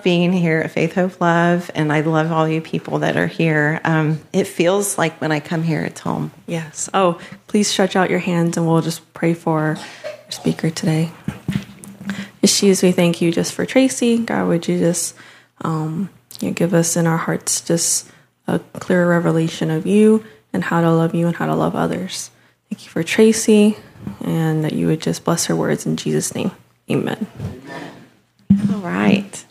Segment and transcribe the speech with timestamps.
[0.00, 3.26] love being here at Faith Hope Love, and I love all you people that are
[3.26, 3.82] here.
[3.84, 6.30] Um, it feels like when I come here, it's home.
[6.46, 6.88] Yes.
[6.94, 9.76] Oh, please stretch out your hands and we'll just pray for our
[10.30, 11.12] speaker today.
[12.42, 14.18] Jesus, we thank you just for Tracy.
[14.18, 15.14] God, would you just
[15.60, 16.08] um,
[16.40, 18.10] you know, give us in our hearts just
[18.46, 20.24] a clear revelation of you
[20.54, 22.30] and how to love you and how to love others.
[22.70, 23.76] Thank you for Tracy
[24.22, 26.52] and that you would just bless her words in Jesus' name.
[26.90, 27.26] Amen.
[28.72, 29.44] All right.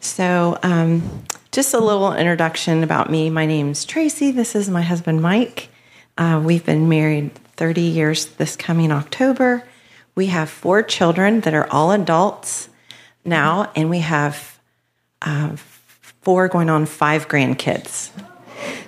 [0.00, 3.28] So, um, just a little introduction about me.
[3.28, 4.30] My name's Tracy.
[4.30, 5.68] This is my husband, Mike.
[6.16, 9.62] Uh, we've been married 30 years this coming October.
[10.14, 12.70] We have four children that are all adults
[13.26, 14.58] now, and we have
[15.20, 18.10] uh, four going on five grandkids.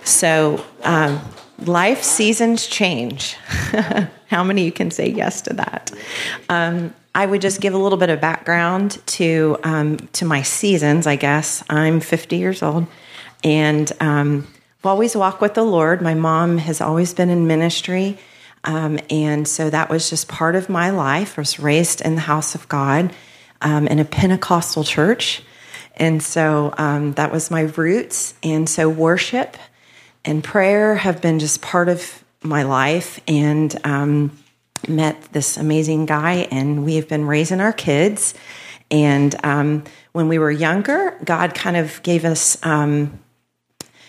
[0.04, 1.20] So, um,
[1.58, 3.34] life seasons change.
[4.28, 5.92] How many you can say yes to that?
[6.48, 11.06] Um, I would just give a little bit of background to um, to my seasons.
[11.06, 12.86] I guess I'm 50 years old,
[13.44, 14.46] and um,
[14.80, 16.00] I've always walked with the Lord.
[16.00, 18.18] My mom has always been in ministry,
[18.64, 21.38] um, and so that was just part of my life.
[21.38, 23.12] I was raised in the house of God
[23.60, 25.42] um, in a Pentecostal church,
[25.96, 28.34] and so um, that was my roots.
[28.42, 29.58] And so worship
[30.24, 34.38] and prayer have been just part of my life, and um,
[34.88, 38.34] met this amazing guy, and we have been raising our kids.
[38.90, 43.18] And um, when we were younger, God kind of gave us um,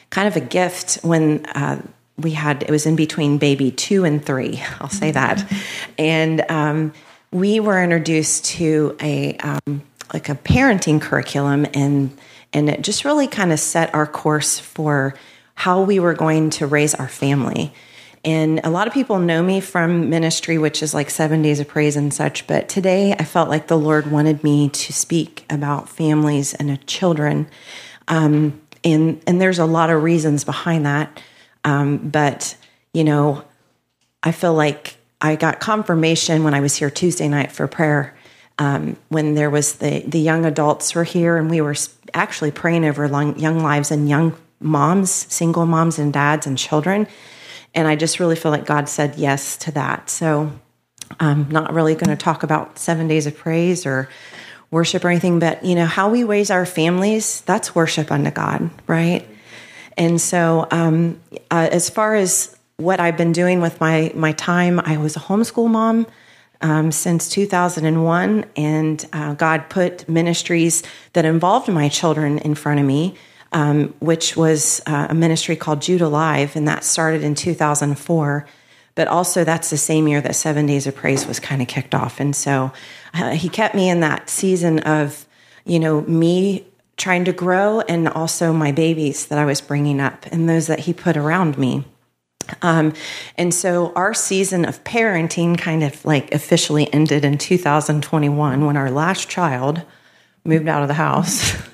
[0.10, 1.82] kind of a gift when uh,
[2.18, 5.52] we had, it was in between baby two and three, I'll say that.
[5.98, 6.94] And um,
[7.32, 9.82] we were introduced to a, um,
[10.14, 12.16] like a parenting curriculum, and,
[12.52, 15.16] and it just really kind of set our course for
[15.56, 17.74] how we were going to raise our family.
[18.26, 21.68] And a lot of people know me from ministry, which is like seven days of
[21.68, 22.48] praise and such.
[22.48, 27.48] But today I felt like the Lord wanted me to speak about families and children.
[28.08, 31.22] Um, and, and there's a lot of reasons behind that.
[31.66, 32.56] Um, but,
[32.94, 33.44] you know,
[34.22, 38.16] I feel like I got confirmation when I was here Tuesday night for prayer.
[38.58, 41.76] Um, when there was the, the young adults were here and we were
[42.14, 47.08] actually praying over long, young lives and young moms, single moms and dads and children
[47.74, 50.10] and I just really feel like God said yes to that.
[50.10, 50.52] So
[51.20, 54.10] I'm not really going to talk about seven days of praise or
[54.72, 58.70] worship or anything, but you know, how we raise our families, that's worship unto God,
[58.88, 59.28] right?
[59.98, 61.20] And so, um,
[61.52, 65.20] uh, as far as what I've been doing with my my time, I was a
[65.20, 66.08] homeschool mom
[66.62, 70.82] um, since 2001, and uh, God put ministries
[71.14, 73.16] that involved my children in front of me
[73.54, 78.48] um, which was uh, a ministry called Jude Alive, and that started in 2004.
[78.96, 81.96] But also, that's the same year that Seven Days of Praise was kind of kicked
[81.96, 82.20] off.
[82.20, 82.72] And so
[83.14, 85.26] uh, he kept me in that season of,
[85.66, 86.66] you know, me
[86.96, 90.80] trying to grow and also my babies that I was bringing up and those that
[90.80, 91.86] he put around me.
[92.62, 92.94] Um,
[93.38, 98.92] and so our season of parenting kind of like officially ended in 2021 when our
[98.92, 99.82] last child
[100.44, 101.54] moved out of the house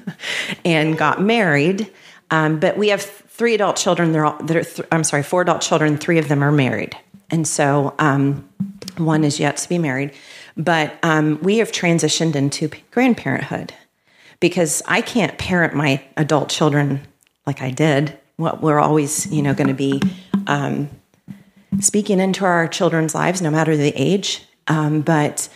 [0.66, 1.92] and got married.
[2.32, 4.12] Um, but we have three adult children.
[4.12, 5.98] They're all, they're th- I'm sorry, four adult children.
[5.98, 6.98] Three of them are married.
[7.32, 8.48] And so um,
[8.98, 10.12] one is yet to be married.
[10.58, 13.72] But um, we have transitioned into grandparenthood
[14.40, 17.02] because I can't parent my adult children
[17.46, 18.18] like I did.
[18.38, 20.02] What we're always, you know, going to be
[20.48, 20.90] um,
[21.80, 24.44] speaking into our children's lives, no matter the age.
[24.68, 25.50] Um, but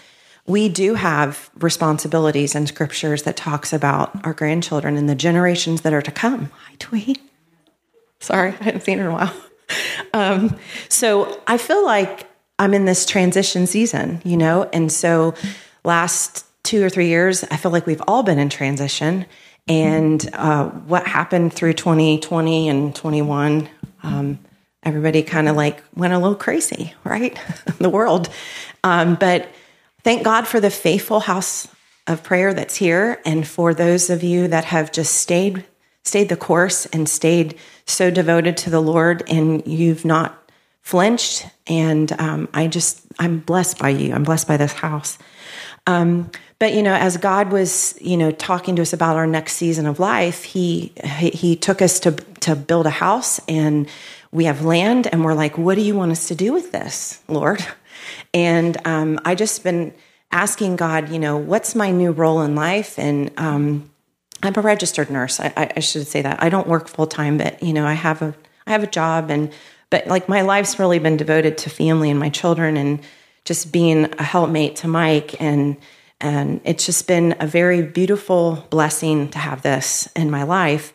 [0.46, 5.94] we do have responsibilities in scriptures that talks about our grandchildren and the generations that
[5.94, 6.52] are to come.
[6.68, 7.22] Hi, Tweet.
[8.20, 9.34] Sorry, I haven't seen her in a while.
[10.14, 10.58] Um,
[10.90, 12.28] so I feel like
[12.60, 15.34] I'm in this transition season, you know, and so
[15.84, 19.26] last two or three years, I feel like we've all been in transition.
[19.68, 23.70] And uh, what happened through 2020 and 21,
[24.04, 24.40] um,
[24.84, 27.40] everybody kind of like went a little crazy, right?
[27.80, 28.30] the world.
[28.84, 29.50] Um, but
[30.04, 31.68] Thank God for the faithful house
[32.08, 35.66] of prayer that's here and for those of you that have just stayed
[36.04, 40.52] stayed the course and stayed so devoted to the Lord and you've not
[40.82, 44.14] flinched and um, I just I'm blessed by you.
[44.14, 45.18] I'm blessed by this house.
[45.88, 46.30] Um,
[46.60, 49.86] but you know, as God was you know talking to us about our next season
[49.86, 52.12] of life, he he took us to
[52.42, 53.88] to build a house and
[54.32, 57.22] we have land and we're like, what do you want us to do with this,
[57.28, 57.66] Lord?
[58.34, 59.94] And um, I just been
[60.32, 62.98] asking God, you know, what's my new role in life?
[62.98, 63.92] And um,
[64.42, 65.40] I'm a registered nurse.
[65.40, 68.22] I, I, should say that I don't work full time, but you know, I have
[68.22, 68.36] a
[68.66, 69.52] I have a job, and
[69.90, 73.00] but like my life's really been devoted to family and my children, and
[73.46, 75.78] just being a helpmate to Mike and
[76.24, 80.94] And it's just been a very beautiful blessing to have this in my life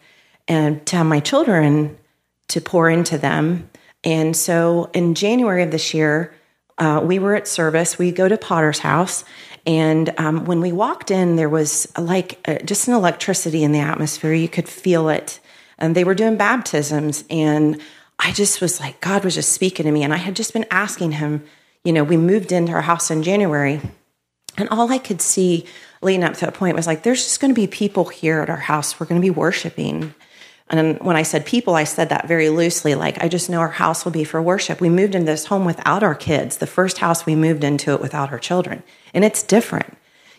[0.48, 1.98] and to have my children
[2.48, 3.68] to pour into them.
[4.04, 6.32] And so in January of this year,
[6.78, 7.98] uh, we were at service.
[7.98, 9.24] We go to Potter's house.
[9.66, 13.80] And um, when we walked in, there was like uh, just an electricity in the
[13.80, 14.32] atmosphere.
[14.32, 15.40] You could feel it.
[15.78, 17.24] And they were doing baptisms.
[17.28, 17.80] And
[18.18, 20.02] I just was like, God was just speaking to me.
[20.02, 21.44] And I had just been asking him,
[21.84, 23.80] you know, we moved into our house in January.
[24.56, 25.66] And all I could see
[26.02, 28.50] leading up to that point was like, there's just going to be people here at
[28.50, 28.98] our house.
[28.98, 30.14] We're going to be worshiping.
[30.70, 32.94] And when I said people, I said that very loosely.
[32.94, 34.80] Like, I just know our house will be for worship.
[34.80, 36.58] We moved into this home without our kids.
[36.58, 38.82] The first house we moved into it without our children.
[39.14, 39.96] And it's different.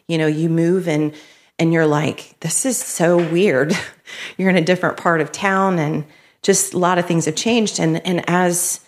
[0.07, 1.13] You know, you move and
[1.57, 3.77] and you're like, this is so weird.
[4.37, 6.05] you're in a different part of town and
[6.41, 7.79] just a lot of things have changed.
[7.79, 8.81] And and as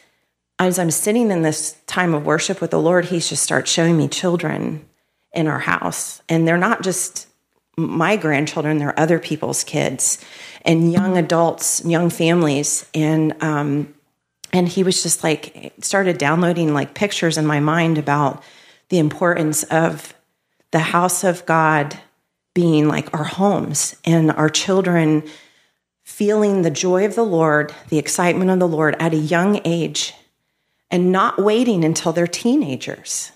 [0.60, 3.98] as I'm sitting in this time of worship with the Lord, He's just starts showing
[3.98, 4.86] me children
[5.34, 6.22] in our house.
[6.30, 7.28] And they're not just
[7.78, 10.24] my grandchildren, they're other people's kids
[10.64, 12.86] and young adults, young families.
[12.94, 13.94] And, um,
[14.54, 18.44] and he was just like, started downloading like pictures in my mind about
[18.90, 20.14] the importance of
[20.72, 21.98] the house of God
[22.54, 25.24] being like our homes and our children
[26.04, 30.14] feeling the joy of the Lord, the excitement of the Lord at a young age,
[30.90, 33.32] and not waiting until they're teenagers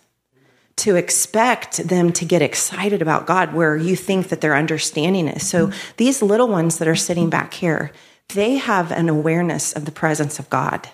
[0.78, 5.48] to expect them to get excited about God where you think that their understanding is.
[5.48, 7.92] So these little ones that are sitting back here,
[8.30, 10.90] they have an awareness of the presence of God.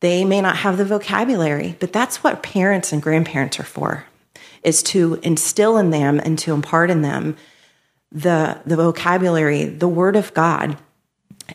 [0.00, 4.04] They may not have the vocabulary, but that's what parents and grandparents are for,
[4.62, 7.36] is to instill in them and to impart in them
[8.12, 10.78] the, the vocabulary, the word of God.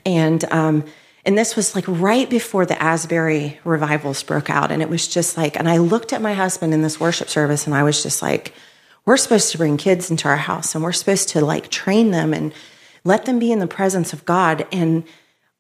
[0.06, 0.84] And um,
[1.26, 4.72] and this was like right before the Asbury revivals broke out.
[4.72, 7.66] And it was just like, and I looked at my husband in this worship service
[7.66, 8.54] and I was just like,
[9.06, 12.32] we're supposed to bring kids into our house and we're supposed to like train them
[12.34, 12.54] and
[13.04, 14.68] let them be in the presence of God.
[14.72, 15.04] And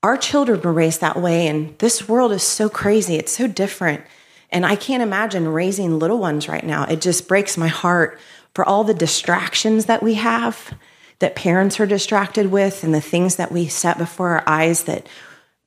[0.04, 1.48] our children were raised that way.
[1.48, 3.16] And this world is so crazy.
[3.16, 4.04] It's so different.
[4.52, 6.84] And I can't imagine raising little ones right now.
[6.86, 8.20] It just breaks my heart
[8.54, 10.74] for all the distractions that we have,
[11.20, 15.08] that parents are distracted with, and the things that we set before our eyes that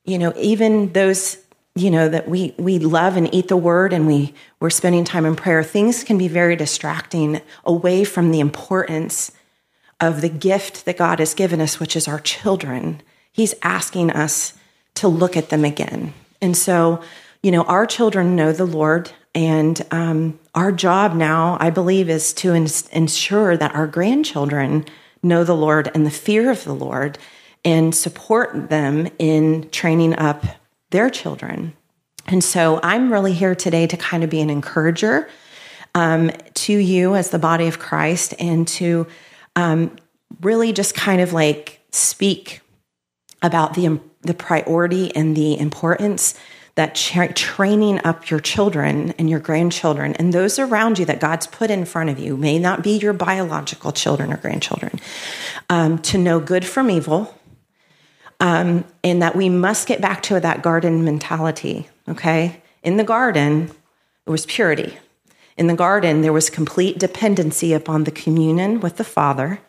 [0.08, 1.36] you know, even those,
[1.74, 5.26] you know, that we we love and eat the word and we we're spending time
[5.26, 9.30] in prayer, things can be very distracting away from the importance
[10.00, 13.02] of the gift that God has given us, which is our children.
[13.32, 14.54] He's asking us
[14.94, 16.14] to look at them again.
[16.40, 17.02] And so,
[17.42, 22.32] you know, our children know the Lord, and um, our job now, I believe, is
[22.34, 24.86] to ins- ensure that our grandchildren
[25.22, 27.18] know the Lord and the fear of the Lord
[27.64, 30.44] and support them in training up
[30.90, 31.74] their children.
[32.26, 35.28] And so I'm really here today to kind of be an encourager
[35.94, 39.06] um, to you as the body of Christ and to
[39.56, 39.96] um,
[40.42, 42.60] really just kind of like speak
[43.42, 46.38] about the, the priority and the importance
[46.74, 51.46] that tra- training up your children and your grandchildren and those around you that God's
[51.46, 55.00] put in front of you may not be your biological children or grandchildren
[55.70, 57.37] um, to know good from evil
[58.40, 61.88] um, and that we must get back to that garden mentality.
[62.08, 63.70] Okay, in the garden,
[64.26, 64.96] it was purity.
[65.56, 69.60] In the garden, there was complete dependency upon the communion with the Father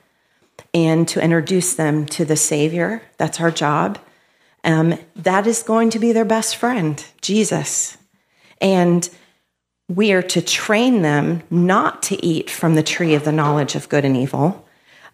[0.73, 3.01] and to introduce them to the Savior.
[3.17, 3.97] That's our job.
[4.63, 7.97] Um, that is going to be their best friend, Jesus.
[8.61, 9.09] And
[9.87, 13.89] we are to train them not to eat from the tree of the knowledge of
[13.89, 14.67] good and evil,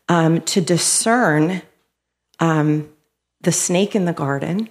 [0.09, 1.62] um, to discern
[2.39, 2.89] um,
[3.45, 4.69] the snake in the garden,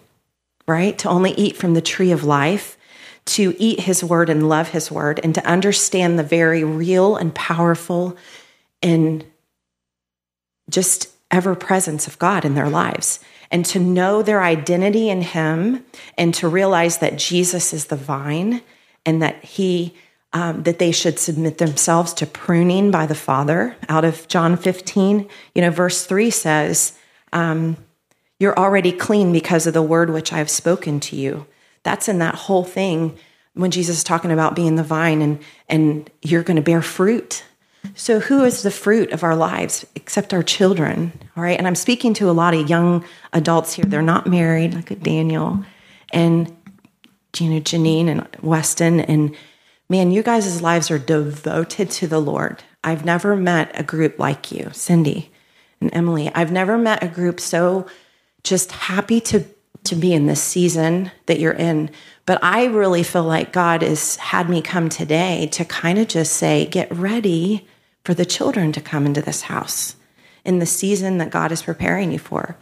[0.68, 0.96] right?
[0.98, 2.76] To only eat from the tree of life,
[3.26, 7.34] to eat his word and love his word, and to understand the very real and
[7.34, 8.16] powerful
[8.82, 9.24] and
[10.68, 13.20] just ever presence of God in their lives.
[13.50, 15.84] And to know their identity in him
[16.18, 18.62] and to realize that Jesus is the vine
[19.06, 19.94] and that he
[20.32, 23.76] um, that they should submit themselves to pruning by the Father.
[23.88, 26.98] Out of John 15, you know, verse 3 says,
[27.32, 27.76] um,
[28.38, 31.46] you're already clean because of the word which I have spoken to you.
[31.82, 33.16] That's in that whole thing
[33.54, 35.38] when Jesus is talking about being the vine and,
[35.68, 37.44] and you're going to bear fruit.
[37.94, 41.12] So, who is the fruit of our lives except our children?
[41.36, 41.58] All right.
[41.58, 43.84] And I'm speaking to a lot of young adults here.
[43.84, 45.64] They're not married, like Daniel
[46.12, 46.48] and
[47.38, 49.00] you know, Janine and Weston.
[49.00, 49.36] And
[49.88, 52.62] man, you guys' lives are devoted to the Lord.
[52.82, 55.30] I've never met a group like you, Cindy
[55.80, 56.30] and Emily.
[56.34, 57.86] I've never met a group so
[58.44, 59.44] just happy to
[59.84, 61.90] to be in this season that you're in.
[62.26, 66.32] But I really feel like God has had me come today to kind of just
[66.32, 67.66] say, get ready
[68.02, 69.96] for the children to come into this house
[70.44, 72.56] in the season that God is preparing you for.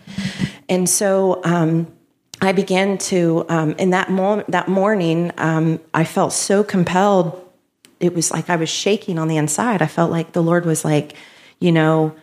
[0.68, 1.92] And so um,
[2.40, 7.40] I began to, um, in that, mo- that morning, um, I felt so compelled.
[8.00, 9.80] It was like I was shaking on the inside.
[9.80, 11.14] I felt like the Lord was like,
[11.60, 12.16] you know,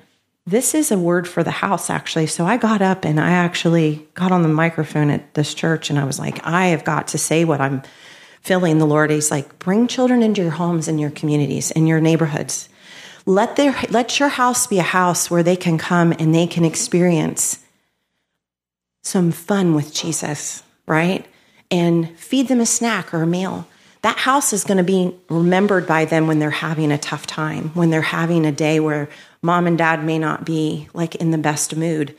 [0.50, 2.25] this is a word for the house, actually.
[2.25, 6.00] So I got up and I actually got on the microphone at this church and
[6.00, 7.84] I was like, I have got to say what I'm
[8.41, 8.79] feeling.
[8.79, 12.68] The Lord, He's like, bring children into your homes and your communities and your neighborhoods.
[13.25, 16.65] Let their let your house be a house where they can come and they can
[16.65, 17.63] experience
[19.03, 21.27] some fun with Jesus, right?
[21.70, 23.68] And feed them a snack or a meal.
[24.01, 27.70] That house is going to be remembered by them when they're having a tough time,
[27.74, 29.10] when they're having a day where
[29.41, 32.15] mom and dad may not be like in the best mood.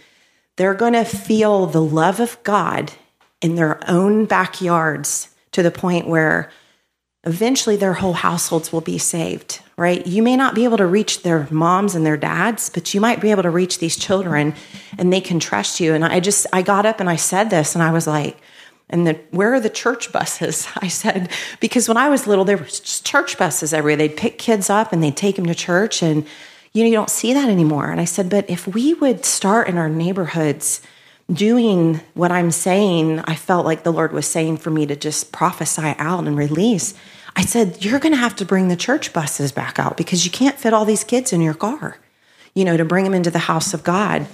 [0.57, 2.93] They're going to feel the love of God
[3.41, 6.51] in their own backyards to the point where
[7.25, 10.07] eventually their whole households will be saved, right?
[10.07, 13.21] You may not be able to reach their moms and their dads, but you might
[13.21, 14.55] be able to reach these children
[14.97, 15.95] and they can trust you.
[15.95, 18.39] And I just, I got up and I said this and I was like,
[18.89, 20.67] and the, where are the church buses?
[20.77, 23.97] I said, because when I was little, there were church buses everywhere.
[23.97, 26.03] They'd pick kids up and they'd take them to church.
[26.03, 26.27] And,
[26.73, 27.91] you know, you don't see that anymore.
[27.91, 30.81] And I said, but if we would start in our neighborhoods,
[31.33, 35.33] doing what I'm saying, I felt like the Lord was saying for me to just
[35.33, 36.95] prophesy out and release.
[37.37, 40.31] I said, You're going to have to bring the church buses back out because you
[40.31, 41.99] can't fit all these kids in your car,
[42.55, 44.27] you know, to bring them into the house of God.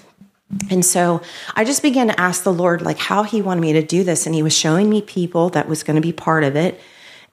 [0.70, 1.22] And so
[1.54, 4.26] I just began to ask the Lord, like, how He wanted me to do this.
[4.26, 6.80] And He was showing me people that was going to be part of it.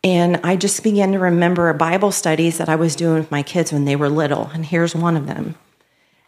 [0.03, 3.72] And I just began to remember Bible studies that I was doing with my kids
[3.72, 4.50] when they were little.
[4.53, 5.55] And here's one of them.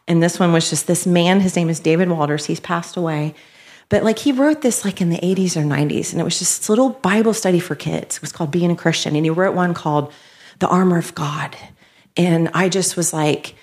[0.08, 2.46] And this one was just this man, his name is David Walters.
[2.46, 3.36] He's passed away.
[3.90, 6.62] But like he wrote this like in the 80s or 90s, and it was just
[6.62, 8.16] this little Bible study for kids.
[8.16, 9.16] It was called Being a Christian.
[9.16, 10.14] And he wrote one called
[10.60, 11.56] The Armor of God.
[12.16, 13.56] And I just was like,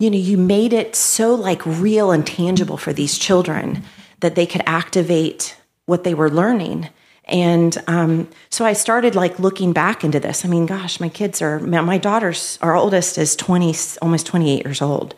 [0.00, 3.84] you know, you made it so like real and tangible for these children
[4.20, 6.88] that they could activate what they were learning.
[7.30, 10.44] And um, so I started like looking back into this.
[10.44, 14.82] I mean, gosh, my kids are, my daughter's, our oldest is 20, almost 28 years
[14.82, 15.14] old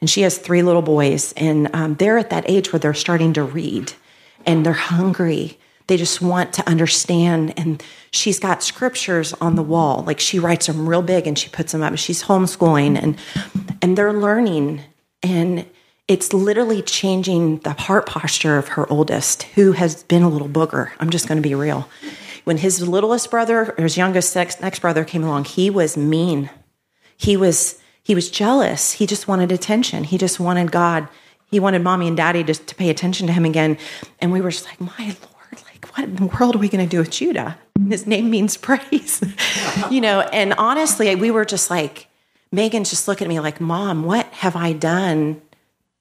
[0.00, 3.32] and she has three little boys, and um, they're at that age where they're starting
[3.34, 3.92] to read,
[4.44, 5.58] and they're hungry.
[5.86, 10.02] They just want to understand, and she's got scriptures on the wall.
[10.06, 11.96] Like she writes them real big, and she puts them up.
[11.96, 13.16] She's homeschooling, and
[13.80, 14.82] and they're learning,
[15.22, 15.64] and
[16.08, 20.90] it's literally changing the heart posture of her oldest, who has been a little booger.
[21.00, 21.88] I'm just going to be real.
[22.44, 26.48] When his littlest brother or his youngest next brother came along, he was mean.
[27.16, 28.92] He was he was jealous.
[28.92, 30.04] He just wanted attention.
[30.04, 31.08] He just wanted God.
[31.50, 33.78] He wanted mommy and daddy to, to pay attention to him again.
[34.20, 36.84] And we were just like, my Lord, like, what in the world are we going
[36.84, 37.58] to do with Judah?
[37.88, 39.20] His name means praise,
[39.90, 40.20] you know.
[40.20, 42.06] And honestly, we were just like,
[42.52, 45.42] Megan's just looking at me like, Mom, what have I done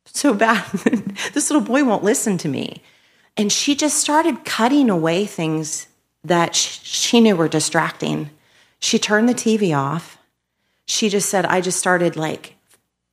[0.05, 0.65] so bad?
[1.33, 2.81] this little boy won't listen to me.
[3.38, 5.88] And she just started cutting away things
[6.24, 8.29] that she knew were distracting.
[8.79, 10.17] She turned the TV off
[10.85, 12.55] she just said, I just started like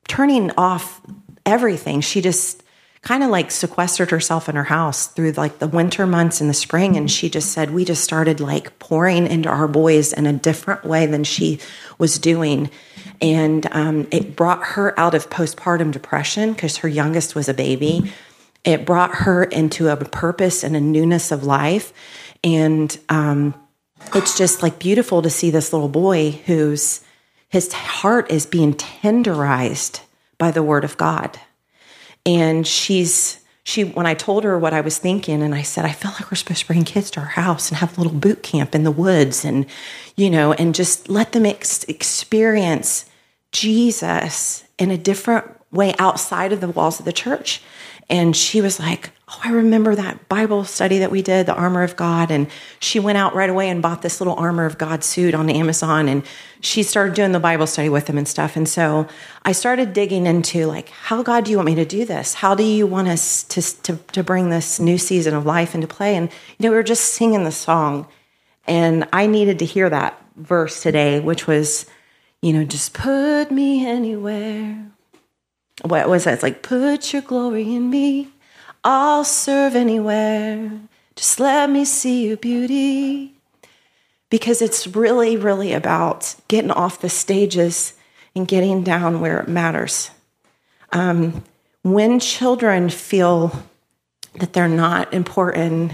[0.09, 1.01] turning off
[1.47, 2.01] everything.
[2.01, 2.63] She just
[3.03, 6.55] kind of like sequestered herself in her house through like the winter months and the
[6.55, 6.97] spring.
[6.97, 10.85] And she just said, we just started like pouring into our boys in a different
[10.85, 11.59] way than she
[11.99, 12.71] was doing.
[13.21, 18.13] And um, it brought her out of postpartum depression because her youngest was a baby.
[18.65, 21.93] It brought her into a purpose and a newness of life.
[22.45, 23.55] And um,
[24.15, 27.05] it's just like beautiful to see this little boy who's
[27.49, 30.01] his heart is being tenderized
[30.39, 31.39] by the word of God.
[32.25, 35.93] And she's she when I told her what I was thinking and I said I
[35.93, 38.43] feel like we're supposed to bring kids to our house and have a little boot
[38.43, 39.67] camp in the woods and
[40.17, 43.05] you know and just let them ex- experience
[43.53, 47.63] Jesus in a different way outside of the walls of the church.
[48.09, 51.83] And she was like, Oh, I remember that Bible study that we did, the armor
[51.83, 52.31] of God.
[52.31, 52.49] And
[52.81, 56.07] she went out right away and bought this little armor of God suit on Amazon.
[56.07, 56.23] And
[56.61, 58.57] she started doing the Bible study with him and stuff.
[58.57, 59.09] And so
[59.43, 62.35] I started digging into like, how God do you want me to do this?
[62.35, 65.87] How do you want us to, to, to bring this new season of life into
[65.87, 66.15] play?
[66.15, 66.29] And,
[66.59, 68.07] you know, we were just singing the song.
[68.67, 71.87] And I needed to hear that verse today, which was,
[72.43, 74.92] you know, just put me anywhere
[75.81, 76.35] what was that?
[76.35, 78.29] It's like, put your glory in me.
[78.85, 80.71] I'll serve anywhere.
[81.17, 83.35] Just let me see your beauty.
[84.31, 87.95] Because it's really, really about getting off the stages
[88.35, 90.11] and getting down where it matters.
[90.93, 91.45] Um,
[91.83, 93.65] when children feel
[94.35, 95.93] that they're not important,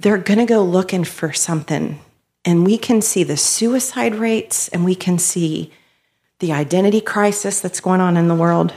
[0.00, 2.00] they're going to go looking for something.
[2.44, 5.72] And we can see the suicide rates and we can see
[6.42, 8.74] the identity crisis that's going on in the world.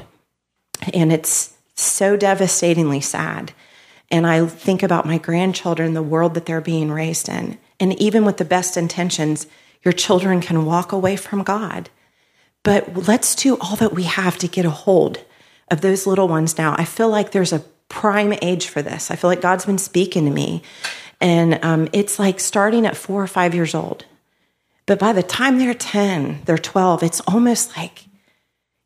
[0.93, 3.53] And it's so devastatingly sad.
[4.12, 7.57] And I think about my grandchildren, the world that they're being raised in.
[7.79, 9.48] And even with the best intentions,
[9.84, 11.89] your children can walk away from God.
[12.62, 15.24] But let's do all that we have to get a hold
[15.72, 16.75] of those little ones now.
[16.77, 19.10] I feel like there's a prime age for this.
[19.10, 20.62] I feel like God's been speaking to me.
[21.19, 24.05] And um, it's like starting at four or five years old.
[24.86, 28.06] But by the time they're 10, they're 12, it's almost like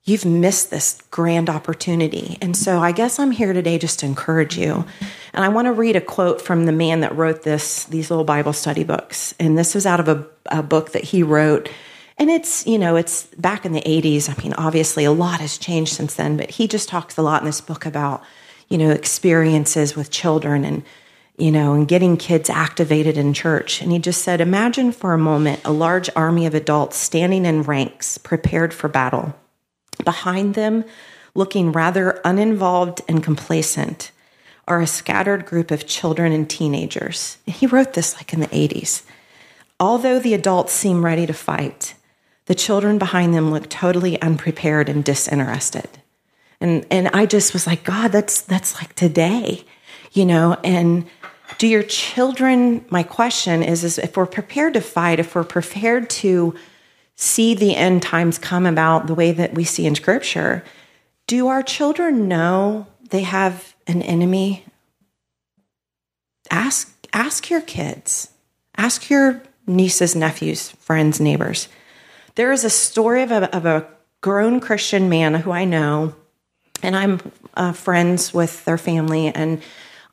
[0.04, 2.38] you've missed this grand opportunity.
[2.42, 4.86] And so I guess I'm here today just to encourage you.
[5.34, 8.26] And I want to read a quote from the man that wrote this, these little
[8.26, 9.36] Bible study books.
[9.40, 11.70] And this was out of a, a book that he wrote.
[12.18, 14.30] And it's, you know, it's back in the 80s.
[14.30, 17.42] I mean, obviously a lot has changed since then, but he just talks a lot
[17.42, 18.24] in this book about,
[18.70, 20.84] you know, experiences with children and,
[21.40, 23.82] you know, and getting kids activated in church.
[23.82, 27.64] And he just said, Imagine for a moment a large army of adults standing in
[27.64, 29.36] ranks, prepared for battle.
[30.04, 30.86] Behind them,
[31.36, 34.12] looking rather uninvolved and complacent,
[34.68, 37.38] are a scattered group of children and teenagers.
[37.48, 39.04] And he wrote this like in the 80s.
[39.80, 41.96] Although the adults seem ready to fight,
[42.46, 45.88] the children behind them look totally unprepared and disinterested.
[46.62, 49.64] And and I just was like, God, that's that's like today,
[50.12, 51.06] you know, and
[51.58, 56.10] do your children my question is is if we're prepared to fight, if we're prepared
[56.10, 56.56] to
[57.16, 60.64] see the end times come about the way that we see in scripture,
[61.28, 64.66] do our children know they have an enemy?
[66.52, 68.32] Ask ask your kids.
[68.78, 71.68] Ask your nieces, nephews, friends, neighbors.
[72.36, 73.88] There is a story of a, of a
[74.22, 76.16] grown Christian man who I know,
[76.82, 77.20] and I'm
[77.56, 79.62] uh, friends with their family, and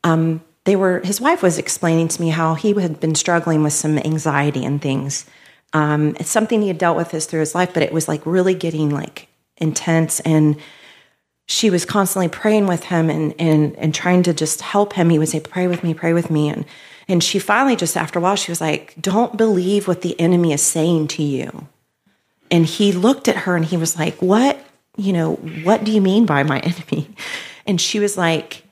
[0.03, 1.01] um, they were.
[1.03, 4.81] His wife was explaining to me how he had been struggling with some anxiety and
[4.81, 5.25] things.
[5.73, 8.25] Um, it's something he had dealt with his through his life, but it was like
[8.25, 10.57] really getting like intense and
[11.47, 15.11] she was constantly praying with him and, and, and trying to just help him.
[15.11, 16.49] He would say, pray with me, pray with me.
[16.49, 16.65] And,
[17.09, 20.53] and she finally just after a while, she was like, don't believe what the enemy
[20.53, 21.69] is saying to you.
[22.51, 24.59] And he looked at her and he was like, what,
[24.97, 27.09] you know, what do you mean by my enemy?
[27.65, 28.65] And she was like,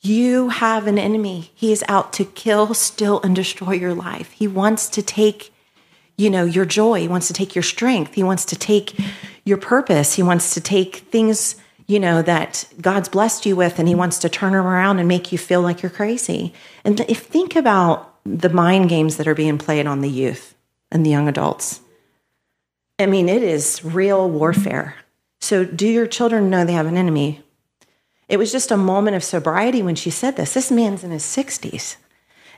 [0.00, 1.50] you have an enemy.
[1.54, 4.32] He is out to kill, steal, and destroy your life.
[4.32, 5.52] He wants to take,
[6.16, 7.00] you know, your joy.
[7.00, 8.14] He wants to take your strength.
[8.14, 8.94] He wants to take
[9.44, 10.14] your purpose.
[10.14, 11.56] He wants to take things
[11.88, 15.08] you know, that God's blessed you with, and He wants to turn them around and
[15.08, 16.52] make you feel like you're crazy.
[16.84, 20.54] And if think about the mind games that are being played on the youth
[20.92, 21.80] and the young adults,
[22.98, 24.96] I mean, it is real warfare.
[25.40, 27.42] So, do your children know they have an enemy?
[28.28, 30.54] It was just a moment of sobriety when she said this.
[30.54, 31.96] This man's in his 60s.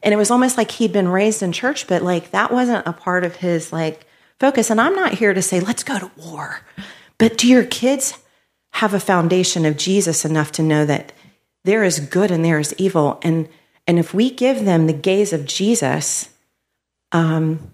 [0.02, 2.92] And it was almost like he'd been raised in church, but like that wasn't a
[2.92, 4.06] part of his like
[4.38, 4.70] focus.
[4.70, 6.60] And I'm not here to say, let's go to war.
[7.18, 8.18] But do your kids
[8.72, 11.12] have a foundation of Jesus enough to know that
[11.64, 13.20] there is good and there is evil.
[13.22, 13.48] And,
[13.86, 16.30] and if we give them the gaze of Jesus,
[17.12, 17.72] um,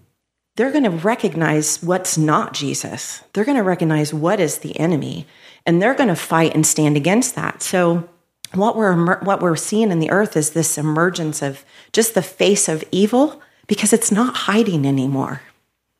[0.55, 3.23] they're going to recognize what's not Jesus.
[3.31, 5.27] They're going to recognize what is the enemy,
[5.67, 7.61] and they're going to fight and stand against that.
[7.61, 8.09] So,
[8.53, 12.69] what we're what we're seeing in the earth is this emergence of just the face
[12.69, 15.41] of evil because it's not hiding anymore.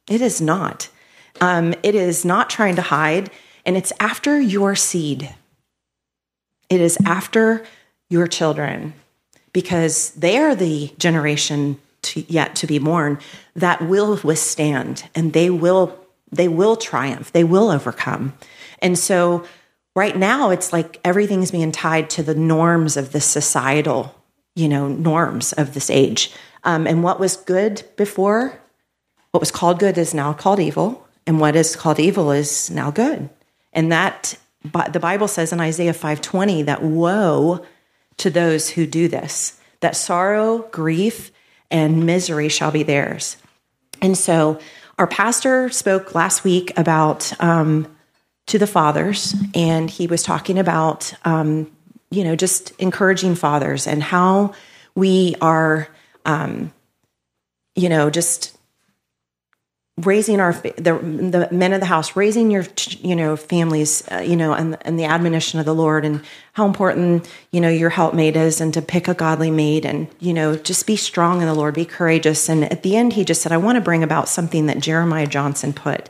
[0.10, 0.88] It is not.
[1.42, 3.30] Um, it is not trying to hide
[3.66, 5.36] and it's after your seed.
[6.70, 7.66] It is after
[8.10, 8.94] your children
[9.52, 13.20] because they are the generation to, yet to be born
[13.56, 16.00] that will withstand and they will
[16.32, 18.34] they will triumph they will overcome
[18.80, 19.46] and so
[19.96, 24.16] right now it's like everything's being tied to the norms of the societal
[24.56, 26.32] you know norms of this age
[26.64, 28.60] um, and what was good before
[29.32, 32.92] what was called good is now called evil and what is called evil is now
[32.92, 33.30] good
[33.74, 34.38] and that
[34.92, 37.66] the Bible says in Isaiah 5:20 that woe
[38.18, 41.32] to those who do this, that sorrow, grief,
[41.70, 43.38] and misery shall be theirs.
[44.02, 44.60] And so
[44.98, 47.88] our pastor spoke last week about um,
[48.48, 51.72] to the fathers, and he was talking about um,
[52.10, 54.54] you know just encouraging fathers and how
[54.96, 55.88] we are
[56.26, 56.74] um,
[57.76, 58.58] you know just
[59.98, 62.64] raising our the, the men of the house raising your
[63.00, 66.68] you know families uh, you know and, and the admonition of the lord and how
[66.68, 70.56] important you know your helpmate is and to pick a godly mate and you know
[70.56, 72.48] just be strong in the lord be courageous.
[72.48, 75.26] And at the end he just said i want to bring about something that jeremiah
[75.26, 76.10] johnson put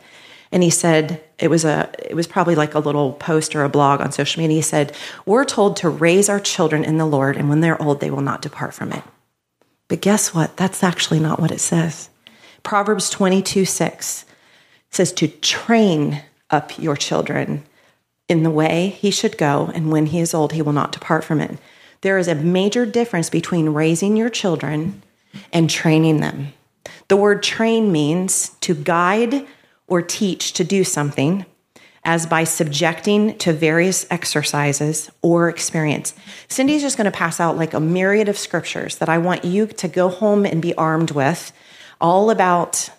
[0.52, 3.70] and he said it was a it was probably like a little post or a
[3.70, 7.38] blog on social media he said we're told to raise our children in the lord
[7.38, 9.04] and when they're old they will not depart from it
[9.88, 12.10] but guess what that's actually not what it says
[12.68, 14.26] Proverbs 22 6
[14.90, 17.64] says to train up your children
[18.28, 21.24] in the way he should go, and when he is old, he will not depart
[21.24, 21.58] from it.
[22.02, 25.02] There is a major difference between raising your children
[25.54, 26.54] and training them.
[27.08, 29.48] The word train means to guide
[29.88, 31.46] or teach to do something,
[32.04, 36.14] as by subjecting to various exercises or experience.
[36.48, 39.68] Cindy's just going to pass out like a myriad of scriptures that I want you
[39.68, 41.52] to go home and be armed with,
[42.00, 42.90] all about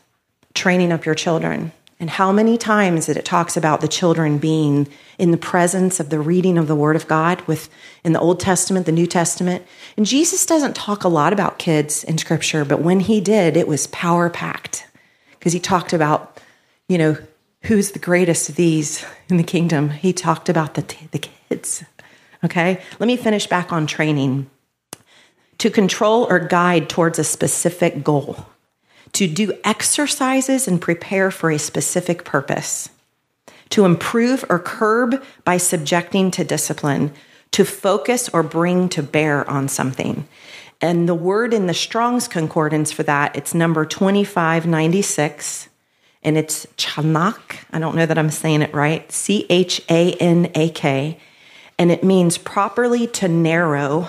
[0.55, 1.73] training up your children.
[2.01, 4.87] And how many times that it talks about the children being
[5.19, 7.69] in the presence of the reading of the Word of God with
[8.05, 9.65] in the Old Testament, the New Testament.
[9.97, 13.67] And Jesus doesn't talk a lot about kids in Scripture, but when he did, it
[13.67, 14.87] was power packed
[15.39, 16.41] because he talked about,
[16.89, 17.17] you know,
[17.63, 19.91] who's the greatest of these in the kingdom.
[19.91, 21.85] He talked about the the kids.
[22.45, 24.51] Okay, let me finish back on training.
[25.59, 28.47] To control or guide towards a specific goal,
[29.13, 32.91] to do exercises and prepare for a specific purpose
[33.71, 37.13] to improve or curb by subjecting to discipline,
[37.51, 40.27] to focus or bring to bear on something.
[40.81, 45.68] And the word in the Strong's Concordance for that, it's number 2596,
[46.29, 47.65] and it's chanak.
[47.73, 49.11] I don't know that I'm saying it right.
[49.11, 51.19] C H A N A K.
[51.79, 54.09] And it means properly to narrow,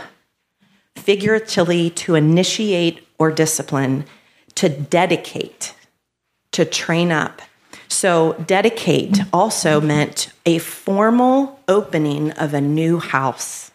[0.95, 4.05] figuratively to initiate or discipline,
[4.55, 5.73] to dedicate,
[6.51, 7.41] to train up,
[7.89, 13.71] so, dedicate also meant a formal opening of a new house,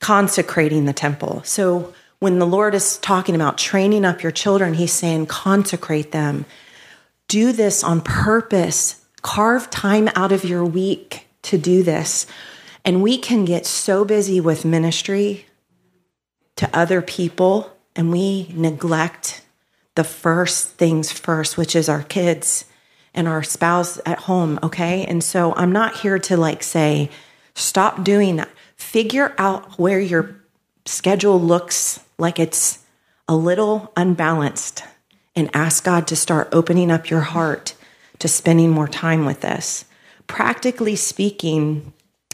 [0.00, 1.42] consecrating the temple.
[1.44, 6.44] So, when the Lord is talking about training up your children, He's saying, consecrate them.
[7.28, 9.04] Do this on purpose.
[9.22, 12.26] Carve time out of your week to do this.
[12.84, 15.46] And we can get so busy with ministry
[16.56, 19.42] to other people and we neglect
[19.94, 22.64] the first things first, which is our kids
[23.12, 25.04] and our spouse at home, okay?
[25.04, 27.10] And so I'm not here to like say,
[27.54, 28.48] stop doing that.
[28.76, 30.36] Figure out where your
[30.86, 32.78] schedule looks like it's
[33.26, 34.84] a little unbalanced
[35.38, 37.74] and ask God to start opening up your heart
[38.18, 39.84] to spending more time with this.
[40.26, 41.92] Practically speaking,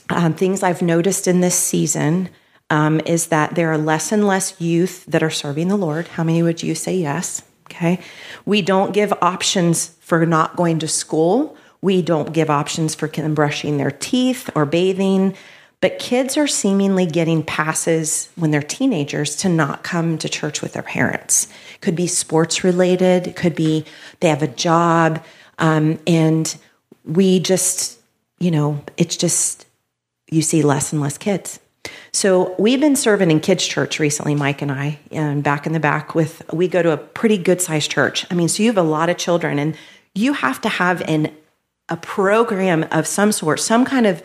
[0.08, 2.30] um, things I've noticed in this season
[2.70, 6.08] um, is that there are less and less youth that are serving the Lord.
[6.08, 7.42] How many would you say yes?
[7.66, 8.00] Okay.
[8.46, 11.58] We don't give options for not going to school.
[11.82, 15.36] We don't give options for brushing their teeth or bathing.
[15.82, 20.72] But kids are seemingly getting passes when they're teenagers to not come to church with
[20.72, 21.48] their parents.
[21.84, 23.84] Could be sports related, could be
[24.20, 25.22] they have a job.
[25.58, 26.56] Um, and
[27.04, 28.00] we just,
[28.38, 29.66] you know, it's just,
[30.30, 31.60] you see less and less kids.
[32.10, 35.80] So we've been serving in kids' church recently, Mike and I, and back in the
[35.80, 38.24] back with we go to a pretty good sized church.
[38.30, 39.76] I mean, so you have a lot of children, and
[40.14, 41.30] you have to have an
[41.90, 44.22] a program of some sort, some kind of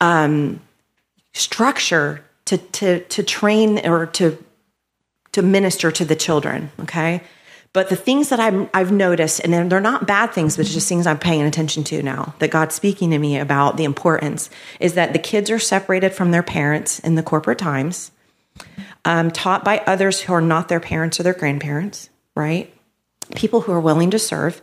[0.00, 0.60] um,
[1.34, 4.42] structure to to to train or to
[5.32, 6.70] to minister to the children.
[6.80, 7.22] Okay,
[7.72, 10.88] but the things that I'm, I've noticed, and they're not bad things, but it's just
[10.88, 14.48] things I'm paying attention to now that God's speaking to me about the importance,
[14.80, 18.10] is that the kids are separated from their parents in the corporate times,
[19.04, 22.72] um, taught by others who are not their parents or their grandparents, right?
[23.34, 24.62] People who are willing to serve.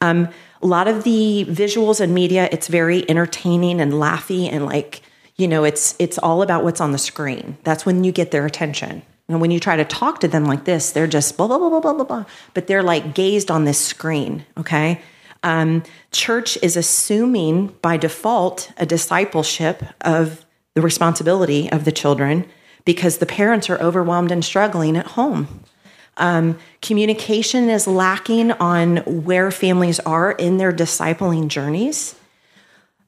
[0.00, 0.28] Um,
[0.62, 5.02] a lot of the visuals and media, it's very entertaining and laughy and like,
[5.36, 7.58] you know, it's it's all about what's on the screen.
[7.64, 9.02] That's when you get their attention.
[9.28, 11.70] And when you try to talk to them like this, they're just blah, blah, blah,
[11.70, 12.24] blah, blah, blah, blah.
[12.52, 15.00] But they're like gazed on this screen, okay?
[15.42, 15.82] Um,
[16.12, 22.46] church is assuming by default a discipleship of the responsibility of the children
[22.84, 25.64] because the parents are overwhelmed and struggling at home.
[26.16, 32.14] Um, communication is lacking on where families are in their discipling journeys.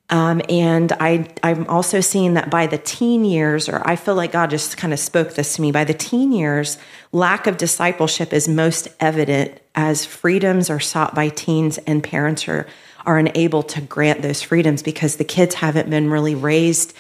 [0.08, 4.32] Um, and I, I'm also seeing that by the teen years, or I feel like
[4.32, 5.72] God just kind of spoke this to me.
[5.72, 6.78] By the teen years,
[7.10, 12.66] lack of discipleship is most evident as freedoms are sought by teens and parents are,
[13.04, 16.94] are unable to grant those freedoms because the kids haven't been really raised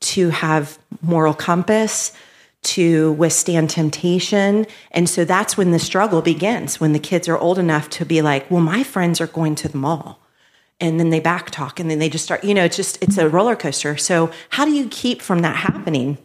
[0.00, 2.12] to have moral compass,
[2.62, 4.66] to withstand temptation.
[4.92, 8.22] And so that's when the struggle begins, when the kids are old enough to be
[8.22, 10.21] like, well, my friends are going to the mall
[10.82, 13.16] and then they back talk and then they just start you know it's just it's
[13.16, 13.96] a roller coaster.
[13.96, 16.18] So how do you keep from that happening?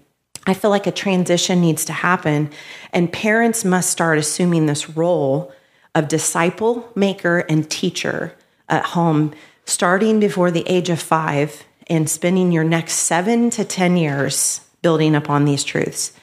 [0.46, 2.50] I feel like a transition needs to happen
[2.92, 5.54] and parents must start assuming this role
[5.94, 8.36] of disciple maker and teacher
[8.68, 9.34] at home
[9.66, 15.16] starting before the age of 5 and spending your next 7 to 10 years building
[15.16, 16.14] upon these truths.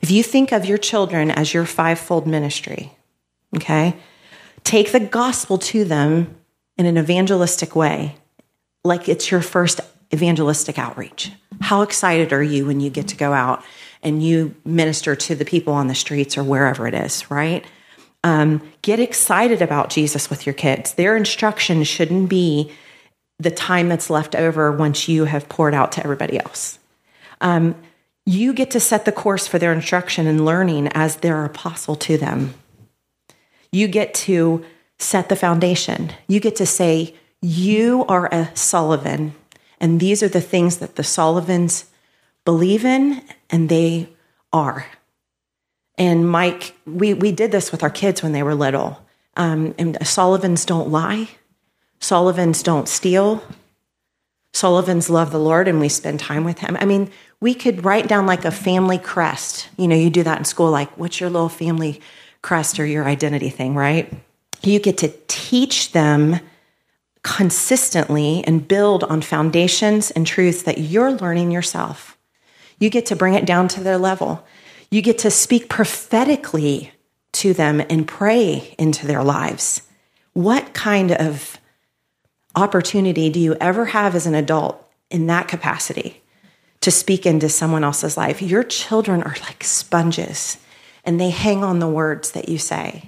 [0.00, 2.92] If you think of your children as your fivefold ministry
[3.56, 3.96] okay
[4.64, 6.37] take the gospel to them
[6.78, 8.16] in an evangelistic way,
[8.84, 9.80] like it's your first
[10.14, 11.32] evangelistic outreach.
[11.60, 13.62] How excited are you when you get to go out
[14.02, 17.64] and you minister to the people on the streets or wherever it is, right?
[18.24, 20.94] Um, get excited about Jesus with your kids.
[20.94, 22.72] Their instruction shouldn't be
[23.38, 26.78] the time that's left over once you have poured out to everybody else.
[27.40, 27.74] Um,
[28.26, 32.18] you get to set the course for their instruction and learning as their apostle to
[32.18, 32.54] them.
[33.72, 34.64] You get to
[34.98, 36.12] set the foundation.
[36.26, 39.34] You get to say, You are a Sullivan,
[39.80, 41.86] and these are the things that the Sullivans
[42.44, 44.08] believe in and they
[44.52, 44.86] are.
[45.96, 49.02] And Mike, we, we did this with our kids when they were little.
[49.36, 51.28] Um, and Sullivans don't lie,
[52.00, 53.42] Sullivans don't steal.
[54.54, 56.76] Sullivans love the Lord and we spend time with him.
[56.80, 59.68] I mean, we could write down like a family crest.
[59.76, 62.00] You know, you do that in school, like, what's your little family
[62.40, 64.12] crest or your identity thing, right?
[64.62, 66.40] You get to teach them
[67.22, 72.16] consistently and build on foundations and truths that you're learning yourself.
[72.78, 74.46] You get to bring it down to their level.
[74.90, 76.92] You get to speak prophetically
[77.32, 79.82] to them and pray into their lives.
[80.32, 81.58] What kind of
[82.54, 86.22] opportunity do you ever have as an adult in that capacity
[86.80, 88.40] to speak into someone else's life?
[88.40, 90.58] Your children are like sponges
[91.04, 93.07] and they hang on the words that you say.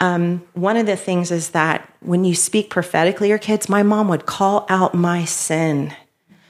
[0.00, 4.08] Um, one of the things is that when you speak prophetically, your kids, my mom
[4.08, 5.94] would call out my sin.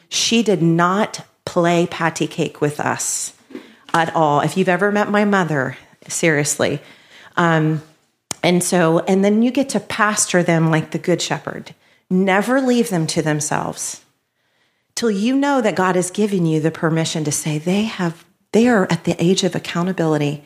[0.09, 3.33] She did not play patty cake with us
[3.95, 4.41] at all.
[4.41, 5.77] If you've ever met my mother,
[6.09, 6.81] seriously.
[7.37, 7.83] Um,
[8.43, 11.75] and so, and then you get to pastor them like the good shepherd.
[12.11, 14.05] Never leave them to themselves
[14.97, 18.67] till you know that God has given you the permission to say they have, they
[18.67, 20.45] are at the age of accountability.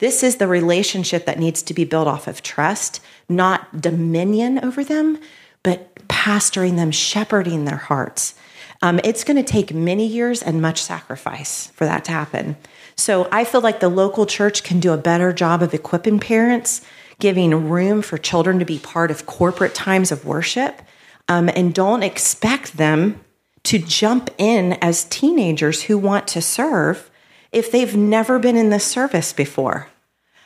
[0.00, 4.82] This is the relationship that needs to be built off of trust, not dominion over
[4.82, 5.18] them,
[5.62, 8.34] but pastoring them, shepherding their hearts.
[8.82, 12.56] Um, it's going to take many years and much sacrifice for that to happen.
[12.96, 16.80] So I feel like the local church can do a better job of equipping parents,
[17.18, 20.80] giving room for children to be part of corporate times of worship,
[21.28, 23.20] um, and don't expect them
[23.64, 27.09] to jump in as teenagers who want to serve
[27.52, 29.88] if they've never been in this service before.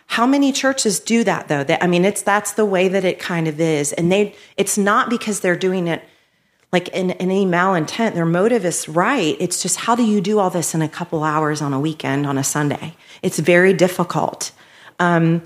[0.06, 1.64] How many churches do that though?
[1.64, 4.76] That, I mean, it's that's the way that it kind of is, and they it's
[4.76, 6.02] not because they're doing it
[6.72, 8.14] like in, in any malintent.
[8.14, 9.36] Their motive is right.
[9.38, 12.26] It's just how do you do all this in a couple hours on a weekend
[12.26, 12.96] on a Sunday?
[13.22, 14.52] It's very difficult.
[14.98, 15.42] Um,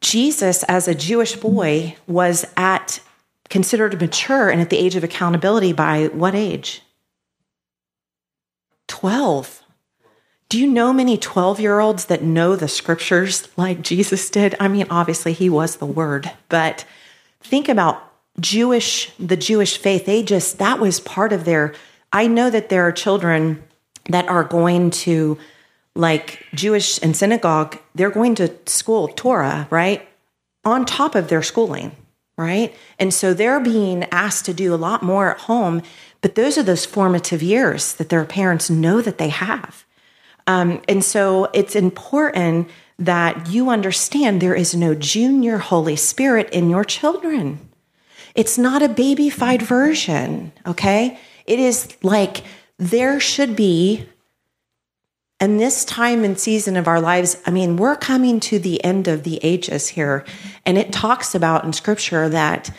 [0.00, 3.00] Jesus, as a Jewish boy, was at
[3.48, 6.82] considered mature and at the age of accountability by what age?
[8.88, 9.62] 12.
[10.48, 14.54] Do you know many 12 year olds that know the scriptures like Jesus did?
[14.58, 16.86] I mean, obviously, he was the word, but
[17.42, 18.02] think about
[18.40, 21.74] Jewish, the Jewish faith, they just, that was part of their,
[22.12, 23.62] I know that there are children
[24.08, 25.36] that are going to
[25.94, 30.08] like Jewish and synagogue, they're going to school Torah, right?
[30.64, 31.92] On top of their schooling,
[32.38, 32.74] right?
[32.98, 35.82] And so they're being asked to do a lot more at home,
[36.20, 39.84] but those are those formative years that their parents know that they have.
[40.48, 46.70] Um, and so it's important that you understand there is no junior Holy Spirit in
[46.70, 47.68] your children.
[48.34, 51.18] It's not a babyfied version, okay?
[51.46, 52.44] It is like
[52.78, 54.08] there should be,
[55.38, 59.06] and this time and season of our lives, I mean, we're coming to the end
[59.06, 60.24] of the ages here.
[60.64, 62.70] And it talks about in scripture that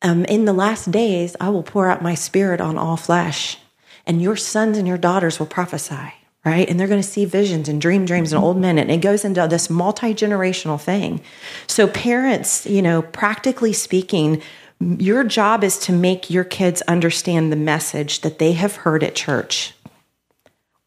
[0.00, 3.58] um, in the last days, I will pour out my spirit on all flesh,
[4.06, 6.68] and your sons and your daughters will prophesy right?
[6.68, 8.78] And they're going to see visions and dream dreams and old men.
[8.78, 11.20] And it goes into this multi generational thing.
[11.66, 14.42] So, parents, you know, practically speaking,
[14.80, 19.14] your job is to make your kids understand the message that they have heard at
[19.14, 19.74] church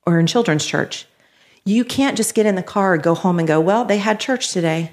[0.06, 1.06] or in children's church.
[1.66, 4.52] You can't just get in the car, go home and go, "Well, they had church
[4.52, 4.92] today."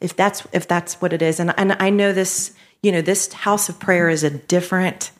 [0.00, 1.38] If that's if that's what it is.
[1.38, 5.12] And and I know this, you know, this house of prayer is a different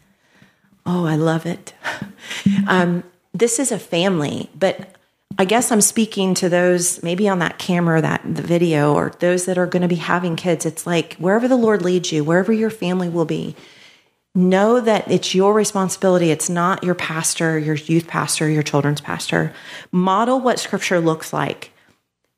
[0.85, 1.75] Oh, I love it.
[2.67, 4.97] um, this is a family, but
[5.39, 9.47] I guess I'm speaking to those maybe on that camera, that the video, or those
[9.47, 10.67] that are going to be having kids.
[10.67, 13.57] It's like wherever the Lord leads you, wherever your family will be,
[14.35, 16.31] know that it's your responsibility.
[16.31, 19.53] It's not your pastor, your youth pastor, your children's pastor.
[19.91, 21.71] Model what scripture looks like.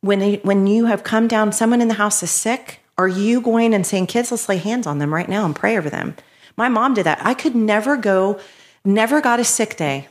[0.01, 3.75] When, when you have come down, someone in the house is sick, are you going
[3.75, 6.15] and saying, kids, let's lay hands on them right now and pray over them?
[6.57, 7.25] My mom did that.
[7.25, 8.39] I could never go,
[8.85, 10.09] never got a sick day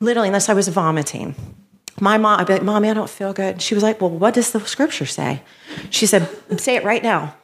[0.00, 1.34] literally, unless I was vomiting.
[2.00, 3.62] My mom, I'd be like, Mommy, I don't feel good.
[3.62, 5.42] She was like, Well, what does the scripture say?
[5.90, 6.28] She said,
[6.58, 7.34] Say it right now.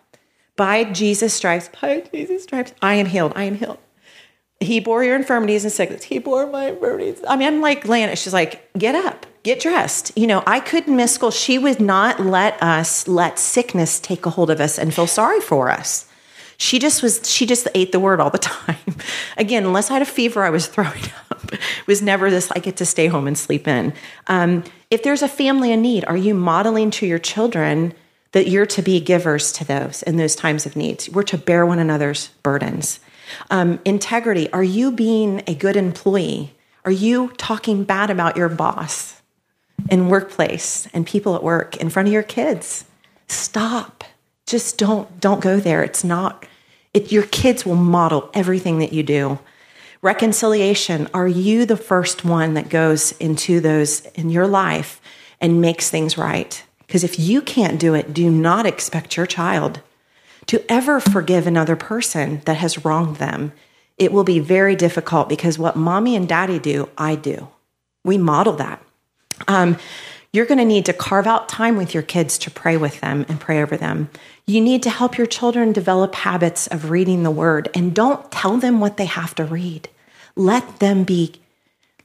[0.57, 3.33] By Jesus' stripes, by Jesus' stripes, I am healed.
[3.35, 3.79] I am healed.
[4.61, 6.05] He bore your infirmities and sickness.
[6.05, 7.21] He bore my infirmities.
[7.27, 8.15] I mean, I'm like Lana.
[8.15, 10.12] She's like, get up, get dressed.
[10.17, 11.31] You know, I couldn't miss school.
[11.31, 15.41] She would not let us let sickness take a hold of us and feel sorry
[15.41, 16.07] for us.
[16.59, 18.77] She just was, she just ate the word all the time.
[19.37, 21.53] Again, unless I had a fever, I was throwing up.
[21.53, 23.93] It was never this, I get to stay home and sleep in.
[24.27, 27.95] Um, if there's a family in need, are you modeling to your children
[28.33, 31.09] that you're to be givers to those in those times of needs?
[31.09, 33.01] We're to bear one another's burdens.
[33.51, 36.55] Um, integrity, are you being a good employee?
[36.85, 39.21] Are you talking bad about your boss
[39.88, 42.85] in workplace and people at work in front of your kids?
[43.29, 44.05] Stop.
[44.46, 45.83] Just don't don't go there.
[45.83, 46.46] It's not
[46.94, 49.38] it, your kids will model everything that you do.
[50.02, 55.00] Reconciliation, are you the first one that goes into those in your life
[55.40, 56.62] and makes things right?
[56.81, 59.81] Because if you can't do it, do not expect your child
[60.46, 63.52] to ever forgive another person that has wronged them.
[63.96, 67.48] It will be very difficult because what mommy and daddy do, I do.
[68.05, 68.83] We model that.
[69.46, 69.78] Um,
[70.33, 73.27] you're going to need to carve out time with your kids to pray with them
[73.29, 74.09] and pray over them.
[74.47, 78.57] You need to help your children develop habits of reading the word and don't tell
[78.57, 79.90] them what they have to read.
[80.35, 81.35] Let them be,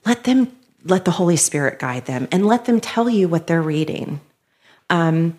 [0.06, 0.52] let them,
[0.84, 4.20] let the Holy Spirit guide them and let them tell you what they're reading.
[4.90, 5.38] Um,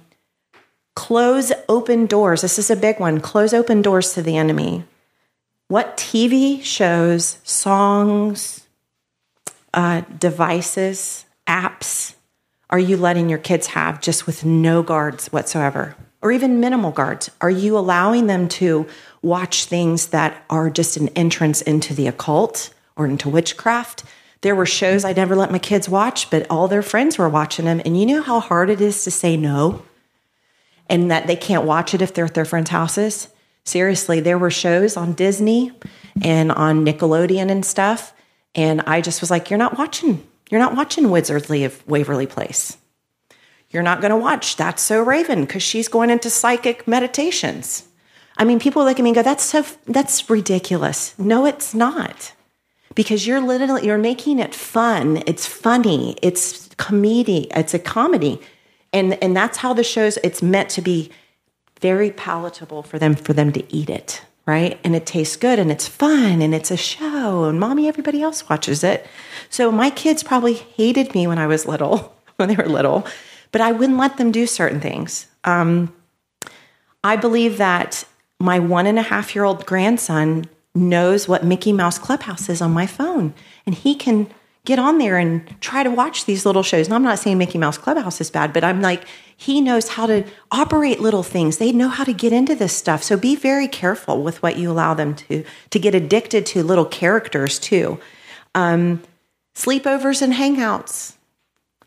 [0.96, 2.40] close open doors.
[2.40, 3.20] This is a big one.
[3.20, 4.85] Close open doors to the enemy.
[5.68, 8.66] What TV shows, songs,
[9.74, 12.14] uh, devices, apps
[12.70, 15.96] are you letting your kids have just with no guards whatsoever?
[16.20, 17.31] Or even minimal guards?
[17.40, 18.87] Are you allowing them to
[19.22, 24.04] watch things that are just an entrance into the occult or into witchcraft?
[24.40, 27.64] There were shows I never let my kids watch, but all their friends were watching
[27.64, 27.81] them.
[27.85, 29.83] And you know how hard it is to say no?
[30.88, 33.28] and that they can't watch it if they're at their friends' houses.
[33.64, 35.72] Seriously, there were shows on Disney
[36.22, 38.14] and on Nickelodeon and stuff.
[38.54, 42.76] And I just was like, you're not watching, you're not watching Wizards of Waverly Place.
[43.70, 47.87] You're not going to watch That's So Raven because she's going into psychic meditations.
[48.37, 51.18] I mean, people look at me and go, that's so, that's ridiculous.
[51.18, 52.32] No, it's not.
[52.94, 55.22] Because you're literally, you're making it fun.
[55.26, 56.16] It's funny.
[56.22, 57.48] It's comedy.
[57.54, 58.40] It's a comedy
[58.92, 61.11] and and that's how the shows it's meant to be
[61.80, 64.80] very palatable for them for them to eat it right?
[64.82, 68.48] And it tastes good and it's fun and it's a show and mommy everybody else
[68.48, 69.06] watches it.
[69.50, 73.06] So my kids probably hated me when i was little when they were little
[73.52, 75.26] but i wouldn't let them do certain things.
[75.44, 75.94] Um,
[77.04, 78.04] i believe that
[78.40, 82.72] my one and a half year old grandson knows what mickey mouse clubhouse is on
[82.72, 83.34] my phone
[83.66, 84.28] and he can
[84.64, 86.87] get on there and try to watch these little shows.
[86.87, 89.04] And I'm not saying Mickey Mouse Clubhouse is bad, but I'm like,
[89.40, 91.59] he knows how to operate little things.
[91.59, 93.05] They know how to get into this stuff.
[93.05, 96.85] So be very careful with what you allow them to to get addicted to little
[96.85, 98.01] characters too.
[98.57, 99.01] Um,
[99.55, 101.14] sleepovers and hangouts.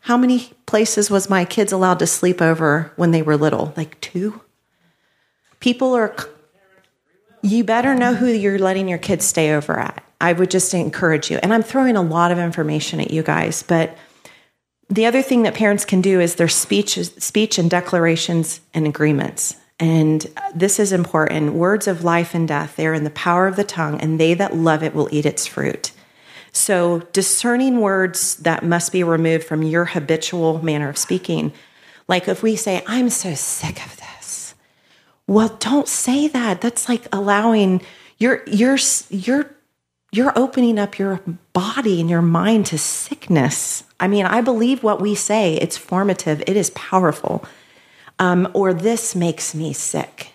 [0.00, 3.74] How many places was my kids allowed to sleep over when they were little?
[3.76, 4.40] Like two?
[5.60, 6.16] People are
[7.42, 10.02] you better know who you're letting your kids stay over at.
[10.22, 11.38] I would just encourage you.
[11.42, 13.94] And I'm throwing a lot of information at you guys, but
[14.92, 19.56] the other thing that parents can do is their speech, speech and declarations and agreements.
[19.80, 21.54] And this is important.
[21.54, 24.34] Words of life and death, they are in the power of the tongue, and they
[24.34, 25.92] that love it will eat its fruit.
[26.52, 31.54] So, discerning words that must be removed from your habitual manner of speaking.
[32.06, 34.54] Like if we say, I'm so sick of this.
[35.26, 36.60] Well, don't say that.
[36.60, 37.80] That's like allowing
[38.18, 38.76] your your
[39.08, 39.50] your
[40.12, 41.20] you're opening up your
[41.54, 43.82] body and your mind to sickness.
[43.98, 47.44] I mean, I believe what we say, it's formative, it is powerful.
[48.18, 50.32] Um, or this makes me sick.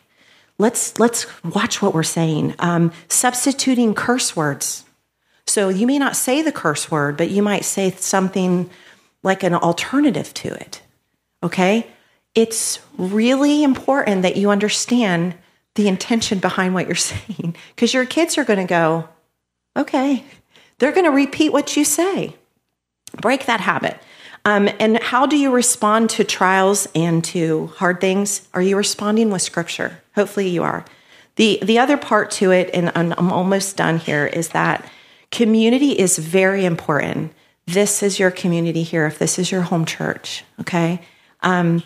[0.58, 2.56] Let's let's watch what we're saying.
[2.58, 4.84] Um, substituting curse words.
[5.46, 8.70] So you may not say the curse word, but you might say something
[9.22, 10.82] like an alternative to it.
[11.44, 11.88] Okay?
[12.34, 15.36] It's really important that you understand
[15.76, 19.08] the intention behind what you're saying because your kids are going to go,
[19.78, 20.24] Okay.
[20.80, 22.36] They're going to repeat what you say.
[23.22, 23.98] Break that habit.
[24.46, 28.48] Um, and how do you respond to trials and to hard things?
[28.54, 30.02] Are you responding with scripture?
[30.16, 30.86] Hopefully you are.
[31.36, 34.90] The, the other part to it, and I'm almost done here, is that
[35.32, 37.34] community is very important.
[37.66, 41.02] This is your community here, if this is your home church, okay?
[41.42, 41.84] Um,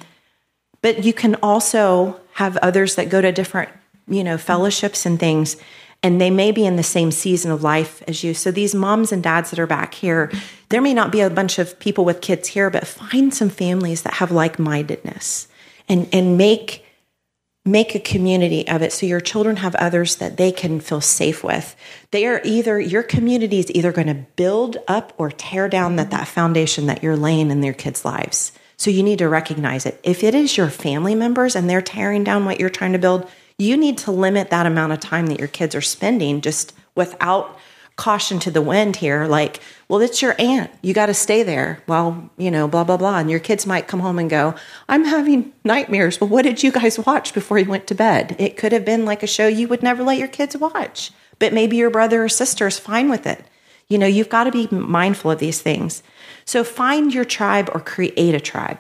[0.82, 3.70] but you can also have others that go to different,
[4.08, 5.58] you know, fellowships and things
[6.04, 8.34] and they may be in the same season of life as you.
[8.34, 10.32] So these moms and dads that are back here,
[10.70, 14.02] there may not be a bunch of people with kids here, but find some families
[14.04, 15.48] that have like-mindedness
[15.88, 16.86] and and make
[17.64, 21.44] make a community of it so your children have others that they can feel safe
[21.44, 21.76] with.
[22.10, 26.10] They are either your community is either going to build up or tear down that
[26.10, 28.52] that foundation that you're laying in their kids lives.
[28.78, 30.00] So you need to recognize it.
[30.02, 33.30] If it is your family members and they're tearing down what you're trying to build
[33.62, 37.58] you need to limit that amount of time that your kids are spending just without
[37.96, 39.26] caution to the wind here.
[39.26, 40.72] Like well it's your aunt.
[40.82, 41.84] You got to stay there.
[41.88, 43.20] Well you know blah blah blah.
[43.20, 44.56] And your kids might come home and go
[44.90, 46.20] i'm having nightmares.
[46.20, 48.36] Well what did you guys watch before you went to bed?
[48.40, 51.54] It could have been like a show you would never let your kids watch but
[51.54, 53.44] maybe your brother or sister is fine with it.
[53.88, 56.02] You know you've got to be mindful of these things.
[56.46, 58.80] So find your tribe or create a tribe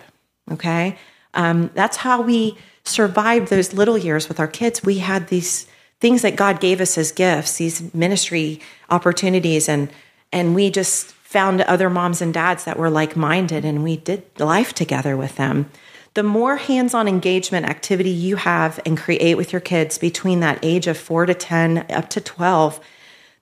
[0.51, 0.97] okay?
[1.33, 5.67] Um, that's how we survived those little years with our kids we had these
[5.99, 8.59] things that God gave us as gifts, these ministry
[8.89, 9.89] opportunities, and
[10.33, 14.23] and we just found other moms and dads that were like minded, and we did
[14.39, 15.69] life together with them.
[16.13, 20.59] The more hands on engagement activity you have and create with your kids between that
[20.61, 22.81] age of four to 10 up to 12,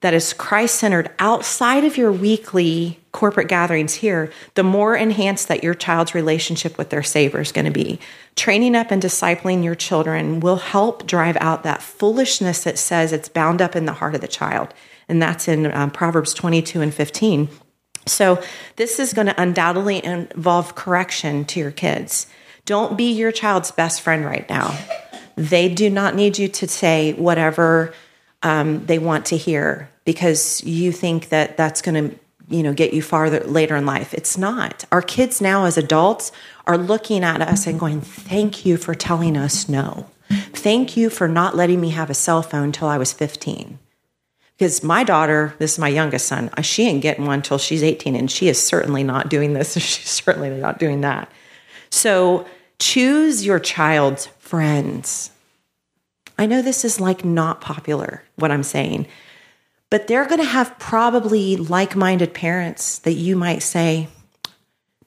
[0.02, 5.64] that is Christ centered outside of your weekly corporate gatherings here, the more enhanced that
[5.64, 8.00] your child's relationship with their Savior is going to be.
[8.36, 13.28] Training up and discipling your children will help drive out that foolishness that says it's
[13.28, 14.74] bound up in the heart of the child.
[15.10, 17.50] And that's in um, Proverbs 22 and 15.
[18.06, 18.42] So,
[18.78, 22.26] this is going to undoubtedly involve correction to your kids.
[22.66, 24.78] Don't be your child's best friend right now.
[25.36, 27.94] They do not need you to say whatever
[28.44, 32.20] um, they want to hear because you think that that's going to
[32.50, 34.14] you know get you farther later in life.
[34.14, 34.86] It's not.
[34.92, 36.32] Our kids now as adults
[36.66, 40.10] are looking at us and going thank you for telling us no.
[40.30, 43.80] Thank you for not letting me have a cell phone until i was 15
[44.56, 47.82] because my daughter this is my youngest son uh, she ain't getting one until she's
[47.82, 51.32] 18 and she is certainly not doing this and she's certainly not doing that.
[51.90, 52.46] So
[52.78, 55.32] choose your child's friends
[56.40, 59.08] I know this is like not popular, what I'm saying,
[59.90, 64.08] but they're going to have probably like minded parents that you might say,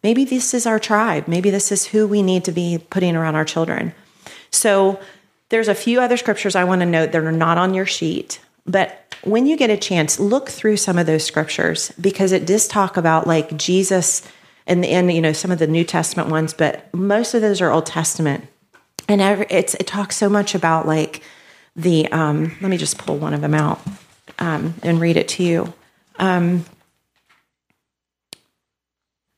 [0.02, 1.26] maybe this is our tribe.
[1.26, 3.94] Maybe this is who we need to be putting around our children.
[4.50, 5.00] So
[5.48, 8.38] there's a few other scriptures I want to note that are not on your sheet,
[8.66, 12.68] but when you get a chance, look through some of those scriptures because it does
[12.68, 14.22] talk about like Jesus
[14.66, 17.86] and, you know some of the New Testament ones, but most of those are Old
[17.86, 18.48] Testament
[19.08, 21.22] and every, it's it talks so much about like
[21.76, 23.80] the um, let me just pull one of them out
[24.38, 25.72] um, and read it to you.
[26.18, 26.64] Um,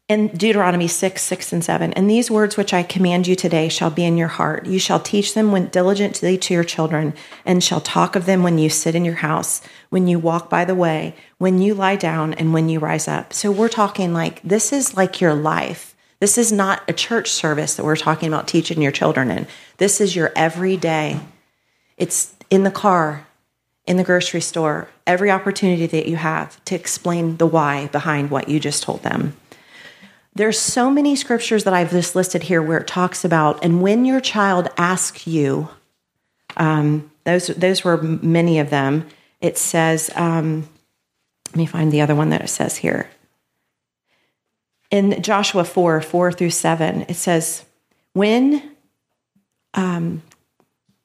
[0.06, 1.92] in Deuteronomy 6, 6, and 7.
[1.94, 4.66] And these words which I command you today shall be in your heart.
[4.66, 7.14] You shall teach them when diligently to your children,
[7.46, 10.66] and shall talk of them when you sit in your house, when you walk by
[10.66, 13.32] the way, when you lie down, and when you rise up.
[13.32, 15.93] So we're talking like this is like your life.
[16.24, 19.46] This is not a church service that we're talking about teaching your children in.
[19.76, 21.20] This is your everyday.
[21.98, 23.26] It's in the car,
[23.86, 28.48] in the grocery store, every opportunity that you have to explain the why behind what
[28.48, 29.36] you just told them.
[30.34, 34.06] There's so many scriptures that I've just listed here where it talks about, and when
[34.06, 35.68] your child asks you,
[36.56, 39.06] um, those those were many of them.
[39.42, 40.70] It says, um,
[41.48, 43.10] let me find the other one that it says here
[44.94, 47.64] in Joshua 4 4 through 7, it says,
[48.12, 48.62] When
[49.74, 50.22] um,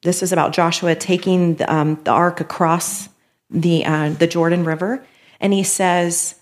[0.02, 3.08] this is about Joshua taking the, um, the ark across
[3.50, 5.04] the, uh, the Jordan River,
[5.40, 6.36] and he says,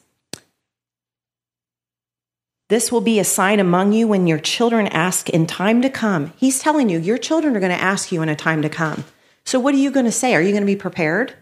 [2.69, 6.35] this will be a sign among you when your children ask in time to come.
[6.37, 9.05] He's telling you, your children are going to ask you in a time to come.
[9.45, 10.35] So, what are you going to say?
[10.35, 11.33] Are you going to be prepared?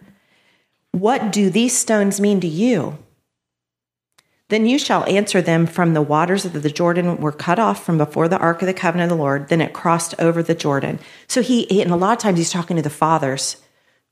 [0.93, 2.97] What do these stones mean to you?
[4.49, 7.99] Then you shall answer them from the waters of the Jordan were cut off from
[7.99, 9.49] before the ark of the covenant of the Lord.
[9.49, 11.01] Then it crossed over the Jordan.
[11.27, 13.57] So he, and a lot of times he's talking to the fathers.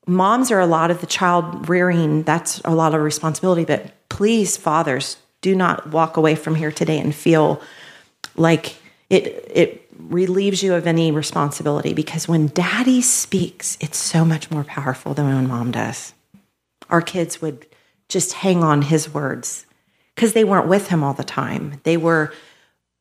[0.07, 3.65] Moms are a lot of the child rearing, that's a lot of responsibility.
[3.65, 7.63] But please, fathers, do not walk away from here today and feel
[8.37, 8.77] like
[9.09, 14.65] it, it relieves you of any responsibility because when daddy speaks, it's so much more
[14.65, 16.13] powerful than when mom does.
[16.91, 17.67] Our kids would
[18.09, 19.65] just hang on his words
[20.15, 21.81] because they weren't with him all the time.
[21.85, 22.33] They were,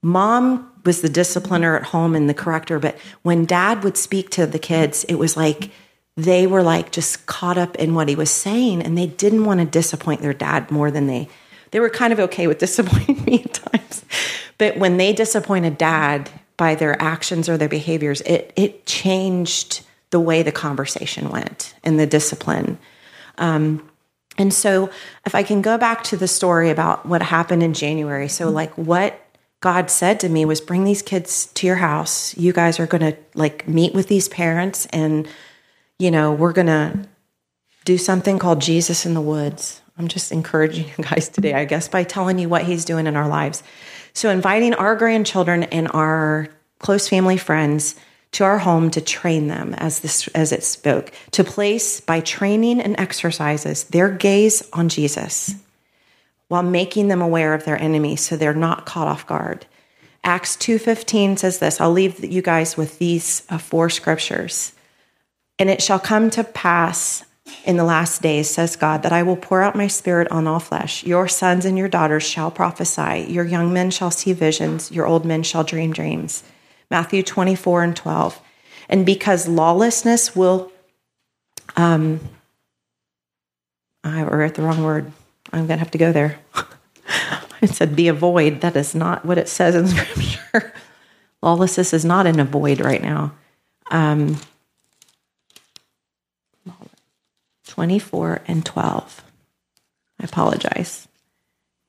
[0.02, 4.46] mom was the discipliner at home and the corrector, but when dad would speak to
[4.46, 5.72] the kids, it was like
[6.16, 9.60] they were like just caught up in what he was saying and they didn't want
[9.60, 11.28] to disappoint their dad more than they,
[11.72, 14.06] they were kind of okay with disappointing me at times.
[14.58, 20.20] But when they disappointed dad by their actions or their behaviors, it, it changed the
[20.20, 22.78] way the conversation went and the discipline.
[23.40, 23.90] Um,
[24.38, 24.90] and so,
[25.26, 28.56] if I can go back to the story about what happened in January, so mm-hmm.
[28.56, 29.20] like what
[29.60, 32.36] God said to me was bring these kids to your house.
[32.36, 35.28] You guys are going to like meet with these parents and
[36.00, 37.08] you know, we're going to
[37.86, 39.82] do something called Jesus in the Woods.
[39.98, 43.16] I'm just encouraging you guys today, I guess, by telling you what he's doing in
[43.16, 43.64] our lives.
[44.14, 47.96] So, inviting our grandchildren and our close family friends
[48.34, 52.82] to our home to train them, as this as it spoke, to place by training
[52.82, 55.56] and exercises their gaze on Jesus,
[56.50, 59.66] while making them aware of their enemy, so they're not caught off guard.
[60.24, 61.82] Acts two fifteen says this.
[61.82, 64.74] I'll leave you guys with these uh, four scriptures.
[65.60, 67.26] And it shall come to pass
[67.66, 70.60] in the last days, says God, that I will pour out my spirit on all
[70.60, 71.04] flesh.
[71.04, 73.28] Your sons and your daughters shall prophesy.
[73.30, 74.92] Your young men shall see visions.
[74.92, 76.44] Your old men shall dream dreams.
[76.94, 78.40] Matthew 24 and 12.
[78.88, 80.72] And because lawlessness will,
[81.76, 82.20] um,
[84.04, 85.12] I wrote the wrong word.
[85.52, 86.38] I'm going to have to go there.
[87.62, 88.62] it said be a void.
[88.62, 90.72] That is not what it says in Scripture.
[91.42, 93.34] Lawlessness is not in a void right now.
[93.90, 94.38] Um,
[97.66, 99.24] 24 and 12.
[100.22, 101.08] I apologize.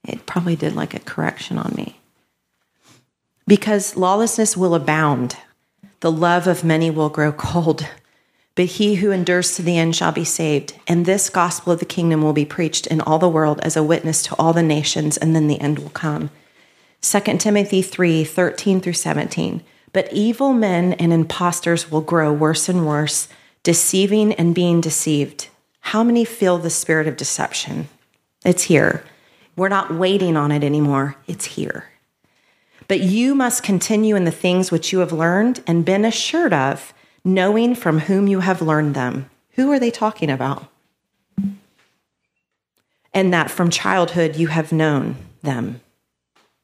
[0.03, 2.01] It probably did like a correction on me.
[3.47, 5.37] Because lawlessness will abound,
[6.01, 7.87] the love of many will grow cold.
[8.55, 10.75] But he who endures to the end shall be saved.
[10.87, 13.83] And this gospel of the kingdom will be preached in all the world as a
[13.83, 16.31] witness to all the nations, and then the end will come.
[17.03, 19.63] 2 Timothy 3 13 through 17.
[19.93, 23.29] But evil men and impostors will grow worse and worse,
[23.63, 25.49] deceiving and being deceived.
[25.81, 27.89] How many feel the spirit of deception?
[28.45, 29.05] It's here.
[29.55, 31.91] We're not waiting on it anymore, it's here.
[32.89, 36.93] But you must continue in the things which you have learned and been assured of,
[37.25, 39.31] knowing from whom you have learned them.
[39.53, 40.67] Who are they talking about?
[43.13, 45.81] And that from childhood you have known them,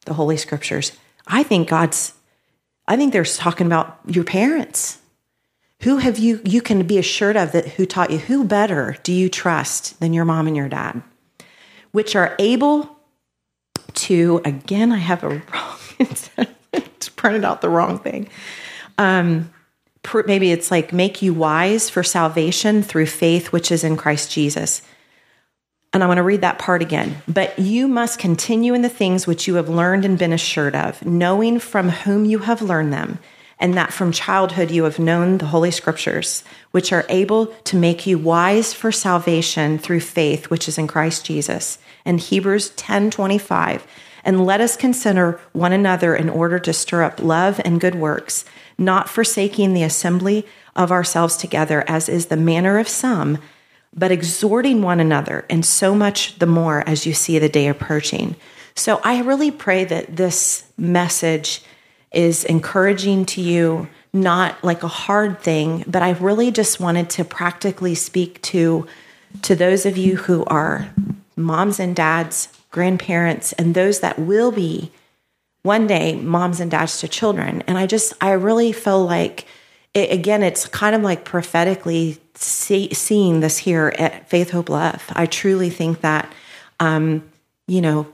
[0.05, 0.93] the Holy Scriptures.
[1.27, 2.15] I think God's,
[2.89, 4.99] I think they're talking about your parents.
[5.83, 8.19] Who have you, you can be assured of that who taught you?
[8.19, 11.03] Who better do you trust than your mom and your dad?
[11.93, 12.97] Which are able
[13.95, 15.79] to, again, I have a wrong,
[16.73, 18.29] it's printed out the wrong thing.
[18.99, 19.51] Um,
[20.27, 24.83] maybe it's like make you wise for salvation through faith which is in Christ Jesus.
[25.93, 27.21] And I want to read that part again.
[27.27, 31.05] But you must continue in the things which you have learned and been assured of,
[31.05, 33.19] knowing from whom you have learned them
[33.61, 38.07] and that from childhood you have known the Holy Scriptures, which are able to make
[38.07, 41.79] you wise for salvation through faith, which is in Christ Jesus.
[42.05, 43.87] And Hebrews 10 25.
[44.25, 48.45] And let us consider one another in order to stir up love and good works,
[48.79, 50.47] not forsaking the assembly
[50.77, 53.39] of ourselves together, as is the manner of some,
[53.95, 58.37] but exhorting one another, and so much the more as you see the day approaching.
[58.75, 61.63] So I really pray that this message
[62.13, 67.25] is encouraging to you, not like a hard thing, but I really just wanted to
[67.25, 68.87] practically speak to
[69.43, 70.91] to those of you who are
[71.37, 74.91] moms and dads, grandparents, and those that will be
[75.63, 77.63] one day moms and dads to children.
[77.67, 79.47] And I just I really feel like
[79.93, 85.05] it, again, it's kind of like prophetically see, seeing this here at Faith Hope Love.
[85.13, 86.33] I truly think that,
[86.79, 87.29] um,
[87.67, 88.07] you know,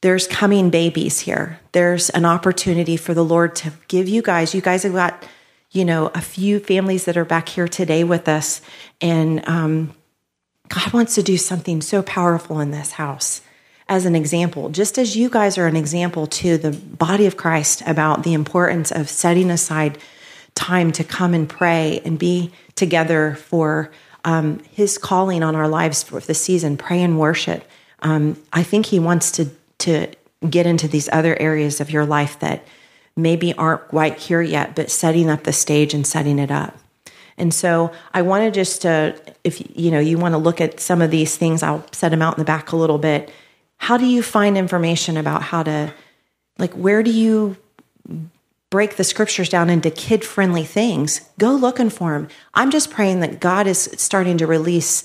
[0.00, 1.60] there's coming babies here.
[1.72, 4.54] There's an opportunity for the Lord to give you guys.
[4.54, 5.24] You guys have got,
[5.70, 8.60] you know, a few families that are back here today with us,
[9.00, 9.94] and um,
[10.72, 13.42] God wants to do something so powerful in this house
[13.88, 17.82] as an example, just as you guys are an example to the body of Christ
[17.84, 19.98] about the importance of setting aside
[20.54, 23.90] time to come and pray and be together for
[24.24, 27.68] um, His calling on our lives for the season, pray and worship.
[28.00, 29.50] Um, I think He wants to
[29.80, 30.06] to
[30.48, 32.64] get into these other areas of your life that
[33.16, 36.78] maybe aren't quite here yet, but setting up the stage and setting it up.
[37.36, 39.12] And so I want to just, uh,
[39.44, 42.22] if you know, you want to look at some of these things, I'll set them
[42.22, 43.32] out in the back a little bit.
[43.78, 45.92] How do you find information about how to,
[46.58, 47.56] like, where do you
[48.70, 51.28] break the scriptures down into kid friendly things?
[51.38, 52.28] Go looking for them.
[52.54, 55.04] I'm just praying that God is starting to release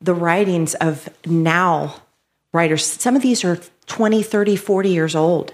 [0.00, 2.02] the writings of now
[2.52, 2.84] writers.
[2.84, 5.52] Some of these are 20, 30, 40 years old.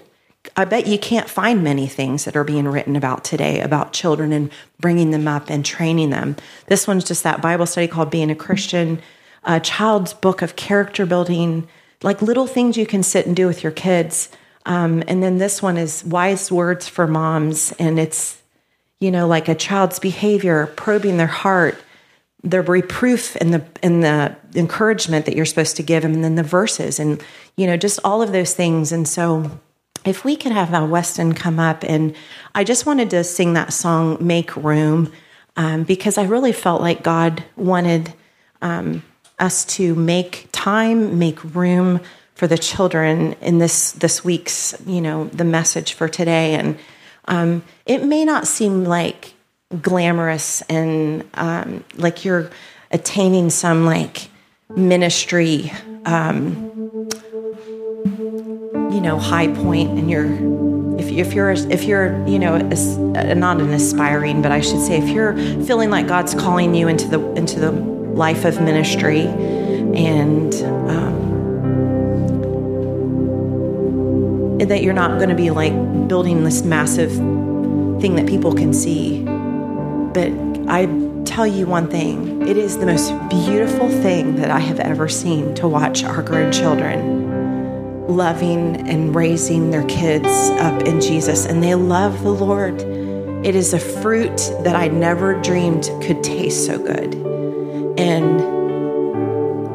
[0.55, 4.33] I bet you can't find many things that are being written about today about children
[4.33, 6.35] and bringing them up and training them.
[6.65, 9.01] This one's just that Bible study called Being a Christian,
[9.43, 11.67] a child's book of character building,
[12.01, 14.29] like little things you can sit and do with your kids.
[14.65, 18.41] Um, and then this one is Wise Words for Moms, and it's,
[18.99, 21.81] you know, like a child's behavior, probing their heart,
[22.43, 26.35] the reproof and the and the encouragement that you're supposed to give them and then
[26.35, 27.23] the verses and
[27.55, 29.59] you know just all of those things and so
[30.05, 32.15] if we could have uh, Weston come up, and
[32.55, 35.11] I just wanted to sing that song, Make Room,
[35.55, 38.13] um, because I really felt like God wanted
[38.61, 39.03] um,
[39.39, 41.99] us to make time, make room
[42.35, 46.55] for the children in this this week's, you know, the message for today.
[46.55, 46.79] And
[47.25, 49.33] um, it may not seem like
[49.81, 52.49] glamorous and um, like you're
[52.91, 54.29] attaining some like
[54.75, 55.71] ministry
[56.05, 56.70] um,
[59.01, 60.27] you know high point and you're
[60.99, 64.99] if, if you're if you're you know uh, not an aspiring but i should say
[64.99, 70.53] if you're feeling like god's calling you into the into the life of ministry and
[70.87, 71.19] um,
[74.59, 75.73] that you're not going to be like
[76.07, 77.11] building this massive
[78.01, 79.23] thing that people can see.
[79.23, 80.31] But
[80.69, 80.85] i
[81.25, 85.53] tell you one thing it is the most beautiful thing that i have ever seen
[85.55, 87.20] to watch our grandchildren
[88.11, 90.27] loving and raising their kids
[90.59, 92.81] up in Jesus, and they love the Lord.
[93.45, 97.15] It is a fruit that I never dreamed could taste so good.
[97.97, 98.39] And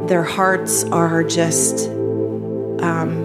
[0.09, 1.89] their hearts are just,
[2.81, 3.25] um,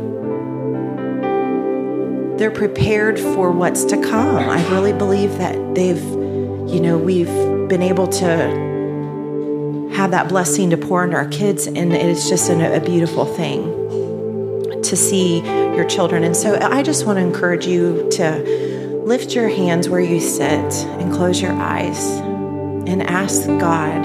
[2.37, 4.49] they're prepared for what's to come.
[4.49, 7.27] I really believe that they've, you know, we've
[7.69, 12.77] been able to have that blessing to pour into our kids, and it's just a,
[12.77, 13.80] a beautiful thing
[14.91, 16.25] to see your children.
[16.25, 20.49] And so I just want to encourage you to lift your hands where you sit
[20.99, 22.17] and close your eyes
[22.85, 24.03] and ask God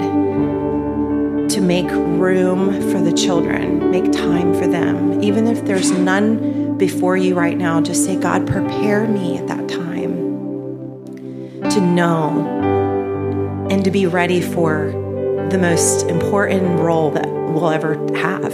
[1.49, 5.21] to make room for the children, make time for them.
[5.21, 9.67] Even if there's none before you right now, just say, God, prepare me at that
[9.67, 10.13] time
[11.69, 14.87] to know and to be ready for
[15.51, 18.53] the most important role that we'll ever have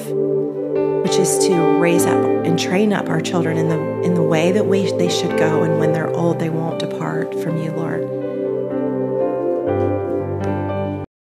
[1.14, 4.52] which is to raise up and train up our children in the in the way
[4.52, 8.13] that we they should go and when they're old they won't depart from you lord